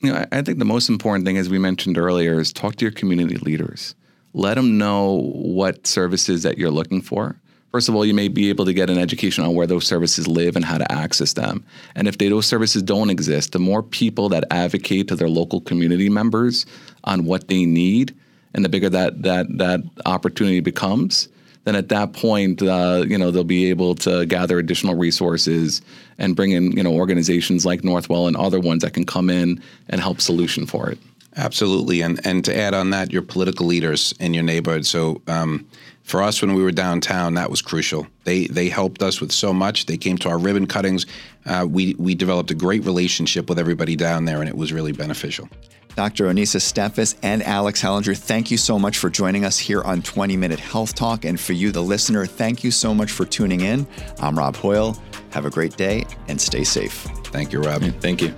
You 0.00 0.12
know, 0.12 0.26
I 0.30 0.42
think 0.42 0.58
the 0.58 0.66
most 0.66 0.90
important 0.90 1.24
thing, 1.24 1.38
as 1.38 1.48
we 1.48 1.58
mentioned 1.58 1.96
earlier, 1.96 2.38
is 2.40 2.52
talk 2.52 2.76
to 2.76 2.84
your 2.84 2.92
community 2.92 3.38
leaders. 3.38 3.94
Let 4.34 4.56
them 4.56 4.76
know 4.76 5.32
what 5.32 5.86
services 5.86 6.42
that 6.42 6.58
you're 6.58 6.70
looking 6.70 7.00
for 7.00 7.40
First 7.72 7.88
of 7.88 7.94
all, 7.94 8.04
you 8.04 8.12
may 8.12 8.28
be 8.28 8.50
able 8.50 8.66
to 8.66 8.74
get 8.74 8.90
an 8.90 8.98
education 8.98 9.44
on 9.44 9.54
where 9.54 9.66
those 9.66 9.86
services 9.86 10.28
live 10.28 10.56
and 10.56 10.64
how 10.64 10.76
to 10.76 10.92
access 10.92 11.32
them. 11.32 11.64
And 11.94 12.06
if 12.06 12.18
they, 12.18 12.28
those 12.28 12.44
services 12.44 12.82
don't 12.82 13.08
exist, 13.08 13.52
the 13.52 13.58
more 13.58 13.82
people 13.82 14.28
that 14.28 14.44
advocate 14.50 15.08
to 15.08 15.16
their 15.16 15.30
local 15.30 15.62
community 15.62 16.10
members 16.10 16.66
on 17.04 17.24
what 17.24 17.48
they 17.48 17.64
need, 17.64 18.14
and 18.54 18.62
the 18.62 18.68
bigger 18.68 18.90
that 18.90 19.22
that 19.22 19.46
that 19.56 19.80
opportunity 20.04 20.60
becomes, 20.60 21.28
then 21.64 21.74
at 21.74 21.88
that 21.88 22.12
point, 22.12 22.60
uh, 22.60 23.04
you 23.08 23.16
know, 23.16 23.30
they'll 23.30 23.44
be 23.44 23.70
able 23.70 23.94
to 23.94 24.26
gather 24.26 24.58
additional 24.58 24.94
resources 24.94 25.80
and 26.18 26.36
bring 26.36 26.50
in, 26.50 26.72
you 26.72 26.82
know, 26.82 26.92
organizations 26.92 27.64
like 27.64 27.80
Northwell 27.80 28.28
and 28.28 28.36
other 28.36 28.60
ones 28.60 28.82
that 28.82 28.92
can 28.92 29.06
come 29.06 29.30
in 29.30 29.62
and 29.88 30.00
help 30.02 30.20
solution 30.20 30.66
for 30.66 30.90
it. 30.90 30.98
Absolutely, 31.36 32.02
and 32.02 32.20
and 32.26 32.44
to 32.44 32.54
add 32.54 32.74
on 32.74 32.90
that, 32.90 33.10
your 33.10 33.22
political 33.22 33.64
leaders 33.64 34.12
in 34.20 34.34
your 34.34 34.44
neighborhood. 34.44 34.84
So. 34.84 35.22
Um, 35.26 35.66
for 36.02 36.22
us 36.22 36.42
when 36.42 36.54
we 36.54 36.62
were 36.62 36.72
downtown, 36.72 37.34
that 37.34 37.50
was 37.50 37.62
crucial. 37.62 38.06
They 38.24 38.46
they 38.46 38.68
helped 38.68 39.02
us 39.02 39.20
with 39.20 39.32
so 39.32 39.52
much. 39.52 39.86
They 39.86 39.96
came 39.96 40.18
to 40.18 40.28
our 40.28 40.38
ribbon 40.38 40.66
cuttings. 40.66 41.06
Uh, 41.46 41.66
we 41.68 41.94
we 41.94 42.14
developed 42.14 42.50
a 42.50 42.54
great 42.54 42.84
relationship 42.84 43.48
with 43.48 43.58
everybody 43.58 43.96
down 43.96 44.24
there, 44.24 44.40
and 44.40 44.48
it 44.48 44.56
was 44.56 44.72
really 44.72 44.92
beneficial. 44.92 45.48
Dr. 45.94 46.24
Onisa 46.24 46.58
Stefas 46.58 47.16
and 47.22 47.42
Alex 47.42 47.82
Hellinger, 47.82 48.16
thank 48.16 48.50
you 48.50 48.56
so 48.56 48.78
much 48.78 48.96
for 48.96 49.10
joining 49.10 49.44
us 49.44 49.58
here 49.58 49.82
on 49.82 50.00
20 50.00 50.38
Minute 50.38 50.58
Health 50.58 50.94
Talk. 50.94 51.26
And 51.26 51.38
for 51.38 51.52
you, 51.52 51.70
the 51.70 51.82
listener, 51.82 52.24
thank 52.24 52.64
you 52.64 52.70
so 52.70 52.94
much 52.94 53.10
for 53.10 53.26
tuning 53.26 53.60
in. 53.60 53.86
I'm 54.18 54.38
Rob 54.38 54.56
Hoyle. 54.56 54.96
Have 55.32 55.44
a 55.44 55.50
great 55.50 55.76
day 55.76 56.06
and 56.28 56.40
stay 56.40 56.64
safe. 56.64 57.06
Thank 57.26 57.52
you, 57.52 57.60
Rob. 57.60 57.82
thank 58.00 58.22
you. 58.22 58.34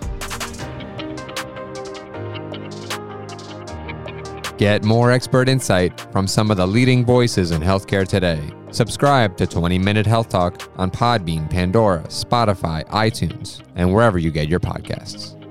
Get 4.57 4.85
more 4.85 5.11
expert 5.11 5.49
insight 5.49 6.01
from 6.12 6.29
some 6.29 6.49
of 6.49 6.57
the 6.57 6.67
leading 6.67 7.05
voices 7.05 7.51
in 7.51 7.61
healthcare 7.61 8.07
today. 8.07 8.40
Subscribe 8.71 9.37
to 9.38 9.49
20 9.49 9.79
Minute 9.79 10.07
Health 10.07 10.29
Talk 10.29 10.71
on 10.77 10.93
Podbean, 10.93 11.51
Pandora, 11.51 12.05
Spotify, 12.05 12.85
iTunes, 12.87 13.62
and 13.75 13.93
wherever 13.93 14.17
you 14.17 14.31
get 14.31 14.49
your 14.49 14.61
podcasts. 14.61 15.43